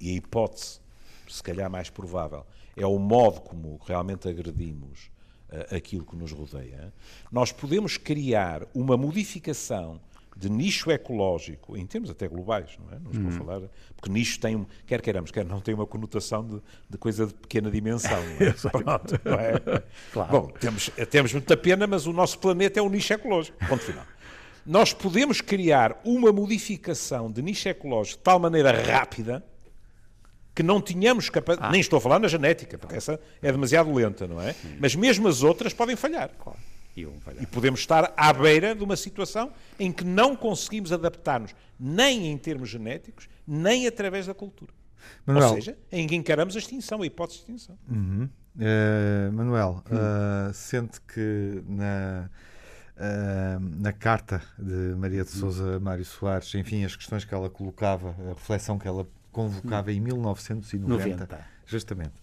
e 0.01 0.11
a 0.11 0.13
hipótese, 0.15 0.81
se 1.29 1.43
calhar 1.43 1.71
mais 1.71 1.91
provável, 1.91 2.47
é 2.77 2.87
o 2.87 2.99
modo 2.99 3.41
como 3.41 3.81
realmente 3.87 4.29
agredimos 4.29 5.11
eh, 5.51 5.77
aquilo 5.77 6.05
que 6.05 6.15
nos 6.17 6.33
rodeia, 6.33 6.93
nós 7.33 7.53
podemos 7.53 7.97
criar 7.97 8.67
uma 8.75 8.97
modificação 8.97 10.01
de 10.37 10.49
nicho 10.49 10.91
ecológico, 10.91 11.77
em 11.77 11.85
termos 11.85 12.11
até 12.11 12.29
globais, 12.29 12.79
não 12.79 12.97
é? 12.97 13.01
Não 13.01 13.11
estou 13.11 13.29
a 13.29 13.33
falar, 13.33 13.69
porque 13.97 14.09
nicho 14.09 14.39
tem, 14.39 14.55
um, 14.55 14.65
quer 14.87 15.03
queiramos, 15.03 15.33
quer 15.33 15.45
não, 15.45 15.61
tem 15.61 15.75
uma 15.75 15.87
conotação 15.87 16.47
de, 16.47 16.63
de 16.89 16.97
coisa 16.97 17.27
de 17.27 17.35
pequena 17.35 17.69
dimensão. 17.71 18.23
Não 18.23 18.47
é? 18.47 18.53
Pronto, 18.71 19.21
não 19.25 19.35
é? 19.35 19.83
Claro. 20.13 20.31
Bom, 20.31 20.47
temos, 20.61 20.91
temos 21.11 21.33
muita 21.33 21.57
pena, 21.57 21.87
mas 21.89 22.07
o 22.07 22.13
nosso 22.13 22.39
planeta 22.39 22.79
é 22.79 22.83
um 22.83 22.89
nicho 22.89 23.13
ecológico. 23.13 23.59
Ponto 23.67 23.83
final. 23.83 24.05
Nós 24.65 24.93
podemos 24.93 25.41
criar 25.41 25.99
uma 26.05 26.31
modificação 26.31 27.33
de 27.33 27.43
nicho 27.43 27.69
ecológico 27.69 28.19
de 28.19 28.23
tal 28.23 28.39
maneira 28.39 28.71
rápida 28.71 29.43
que 30.59 30.63
não 30.65 30.83
tínhamos 30.83 31.31
capacidade. 31.31 31.71
Nem 31.71 31.81
estou 31.81 31.99
a 31.99 32.01
falar 32.01 32.19
na 32.19 32.27
genética, 32.27 32.77
porque 32.77 32.97
essa 32.97 33.21
é 33.41 33.53
demasiado 33.53 33.95
lenta, 33.95 34.27
não 34.27 34.43
é? 34.43 34.57
Mas 34.81 34.97
mesmo 34.97 35.29
as 35.29 35.45
outras 35.45 35.73
podem 35.73 35.95
falhar. 35.95 36.33
E 36.97 37.07
um 37.07 37.21
falhar. 37.21 37.41
E 37.41 37.47
podemos 37.47 37.79
estar 37.79 38.13
à 38.17 38.33
beira 38.33 38.75
de 38.75 38.83
uma 38.83 38.97
situação 38.97 39.53
em 39.79 39.93
que 39.93 40.03
não 40.03 40.35
conseguimos 40.35 40.93
adaptar-nos, 40.93 41.55
nem 41.79 42.27
em 42.27 42.37
termos 42.37 42.71
genéticos, 42.71 43.29
nem 43.47 43.87
através 43.87 44.27
da 44.27 44.35
cultura. 44.35 44.73
Manuel. 45.25 45.51
Ou 45.51 45.55
seja, 45.55 45.79
em 45.93 46.09
que 46.09 46.17
encaramos 46.17 46.57
a 46.57 46.59
extinção, 46.59 47.03
a 47.03 47.07
hipótese 47.07 47.39
de 47.39 47.53
extinção. 47.53 47.79
Eh, 48.59 49.31
Manuel, 49.33 49.85
eh, 49.89 50.53
sente 50.53 51.01
que 51.03 51.63
na, 51.69 52.29
eh, 52.97 53.59
na 53.61 53.93
carta 53.93 54.43
de 54.59 54.97
Maria 54.97 55.23
de 55.23 55.31
Souza 55.31 55.79
Mário 55.79 56.05
Soares, 56.05 56.53
enfim, 56.57 56.85
as 56.85 56.97
questões 56.97 57.25
que 57.25 57.33
ela 57.33 57.49
colocava, 57.49 58.17
a 58.29 58.35
reflexão 58.35 58.77
que 58.77 58.89
ela 58.89 59.07
convocava 59.33 59.93
em 59.93 60.01
1990, 60.01 61.09
90. 61.17 61.47
justamente, 61.67 62.15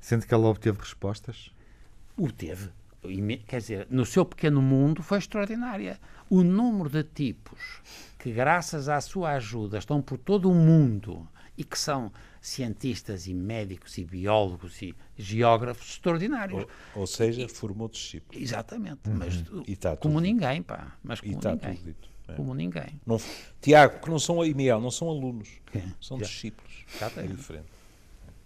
sente 0.00 0.26
que 0.26 0.34
ela 0.34 0.46
obteve 0.48 0.78
respostas? 0.78 1.50
O 2.16 2.30
teve. 2.30 2.70
Ime- 3.04 3.38
Quer 3.38 3.58
dizer, 3.60 3.86
no 3.90 4.06
seu 4.06 4.24
pequeno 4.24 4.62
mundo 4.62 5.02
foi 5.02 5.18
extraordinária. 5.18 5.98
O 6.30 6.42
número 6.44 6.88
de 6.88 7.02
tipos 7.02 7.80
que, 8.18 8.30
graças 8.32 8.88
à 8.88 9.00
sua 9.00 9.32
ajuda, 9.32 9.78
estão 9.78 10.00
por 10.00 10.18
todo 10.18 10.48
o 10.50 10.54
mundo 10.54 11.28
e 11.58 11.64
que 11.64 11.78
são 11.78 12.12
cientistas 12.40 13.26
e 13.26 13.34
médicos 13.34 13.98
e 13.98 14.04
biólogos 14.04 14.80
e 14.82 14.94
geógrafos 15.16 15.90
extraordinários. 15.90 16.62
Ou, 16.94 17.00
ou 17.02 17.06
seja, 17.06 17.48
formou 17.48 17.88
discípulos. 17.88 18.40
Exatamente. 18.40 19.00
Mas 19.10 19.34
E 19.66 19.72
está 19.72 19.96
como 19.96 20.14
tudo 20.14 20.22
ninguém, 20.24 20.62
pá. 20.62 20.96
Mas 21.02 21.18
E 21.18 21.22
como 21.22 21.36
está 21.36 21.50
ninguém. 21.52 21.74
tudo 21.76 21.84
dito. 21.86 22.08
É. 22.28 22.32
Como 22.34 22.54
ninguém. 22.54 23.00
Não, 23.06 23.20
Tiago, 23.60 24.00
que 24.00 24.10
não 24.10 24.18
são 24.18 24.44
e 24.44 24.52
Miguel, 24.54 24.80
não 24.80 24.90
são 24.90 25.08
alunos, 25.08 25.48
É, 25.74 25.82
são 26.00 26.18
já. 26.18 26.24
discípulos. 26.26 26.72
É 26.92 26.96
Exatamente. 26.96 27.34
diferente. 27.36 27.66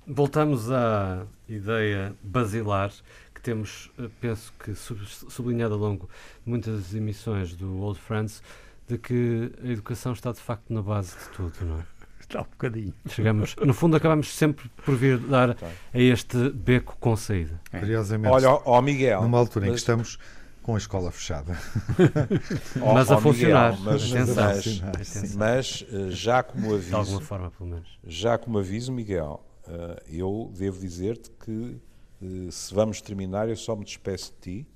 Voltamos 0.07 0.71
à 0.71 1.27
ideia 1.49 2.15
basilar 2.23 2.93
que 3.35 3.41
temos, 3.41 3.91
eh, 3.99 4.09
penso 4.21 4.53
que 4.59 4.75
sub- 4.75 5.05
sublinhado 5.29 5.75
ao 5.75 5.81
longo 5.81 6.09
de 6.45 6.49
muitas 6.51 6.95
emissões 6.95 7.55
do 7.55 7.81
Old 7.81 7.99
Friends, 7.99 8.41
de 8.89 8.99
que 8.99 9.51
a 9.65 9.67
educação 9.69 10.13
está 10.13 10.31
de 10.31 10.39
facto 10.39 10.73
na 10.73 10.81
base 10.81 11.11
de 11.19 11.29
tudo, 11.31 11.55
não 11.65 11.81
é? 11.81 11.85
Está 12.21 12.41
um 12.41 12.45
bocadinho. 12.45 12.95
Chegamos, 13.09 13.55
no 13.57 13.75
fundo, 13.75 13.97
acabamos 13.97 14.33
sempre 14.35 14.69
por 14.85 14.95
vir 14.97 15.19
dar 15.19 15.51
a 15.93 15.99
este 15.99 16.51
beco 16.51 16.97
com 17.01 17.17
saída. 17.17 17.61
É. 17.73 17.79
Curiosamente, 17.81 18.33
Olha, 18.33 18.51
ó 18.51 18.63
ó, 18.65 18.81
Miguel. 18.83 19.23
numa 19.23 19.39
altura 19.39 19.67
em 19.67 19.69
que 19.69 19.73
mas- 19.73 19.81
estamos 19.81 20.19
com 20.67 20.75
a 20.75 20.79
escola 20.79 21.13
fechada. 21.13 21.57
Mas 22.93 23.09
a 23.13 23.19
funcionar. 23.21 23.79
Mas, 23.83 24.13
Atenção. 24.13 24.35
mas- 24.45 24.83
Atenção. 24.83 25.39
mas, 25.39 25.87
eh, 25.93 26.11
já 26.11 26.43
como 26.43 26.63
De 26.67 26.93
alguma 26.93 26.99
aviso, 26.99 27.21
forma, 27.21 27.51
pelo 27.53 27.71
menos. 27.71 27.89
já 28.05 28.37
como 28.37 28.59
aviso, 28.59 28.91
Miguel, 28.93 29.41
eh, 29.69 30.03
eu 30.09 30.51
devo 30.59 30.81
dizer-te 30.81 31.31
que 31.31 31.77
eh, 32.21 32.49
se 32.51 32.75
vamos 32.75 33.01
terminar, 33.01 33.49
eu 33.49 33.55
só 33.57 33.77
me 33.77 33.85
despeço 33.85 34.33
de 34.33 34.41
ti, 34.63 34.67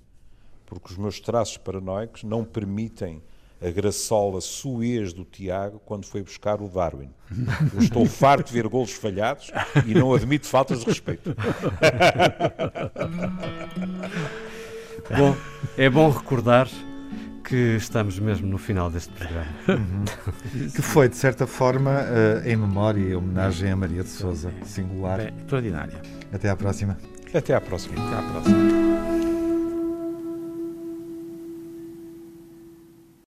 porque 0.64 0.93
os 0.93 0.97
meus 0.97 1.18
traços 1.18 1.57
paranoicos 1.57 2.22
não 2.22 2.45
permitem 2.45 3.20
a 3.61 3.68
graçola 3.68 4.41
suez 4.41 5.12
do 5.12 5.24
Tiago 5.24 5.80
quando 5.84 6.07
foi 6.07 6.22
buscar 6.22 6.62
o 6.62 6.68
Darwin. 6.68 7.11
Eu 7.74 7.80
estou 7.82 8.07
farto 8.07 8.47
de 8.47 8.53
ver 8.55 8.68
golos 8.68 8.93
falhados 8.93 9.51
e 9.86 9.93
não 9.93 10.14
admito 10.14 10.47
faltas 10.47 10.78
de 10.80 10.86
respeito. 10.86 11.34
Bom, 15.16 15.36
é 15.76 15.91
bom 15.91 16.11
recordar 16.11 16.68
que 17.45 17.76
estamos 17.76 18.18
mesmo 18.18 18.47
no 18.47 18.59
final 18.59 18.88
deste 18.91 19.12
programa. 19.12 19.47
que 20.74 20.82
foi, 20.82 21.09
de 21.09 21.16
certa 21.16 21.47
forma, 21.47 21.91
eh, 21.91 22.53
em 22.53 22.57
memória 22.57 23.01
e 23.01 23.14
homenagem 23.14 23.70
a 23.72 23.76
Maria 23.76 24.05
de 24.05 24.09
Souza, 24.09 24.53
singular. 24.64 25.18
É 25.18 25.32
extraordinária. 25.36 26.01
Até 26.32 26.49
à 26.49 26.55
próxima. 26.55 26.97
Até 27.34 27.55
à 27.55 27.61
próxima. 27.61 27.95
Até 27.95 28.18
à 28.18 28.22
próxima. 28.30 29.20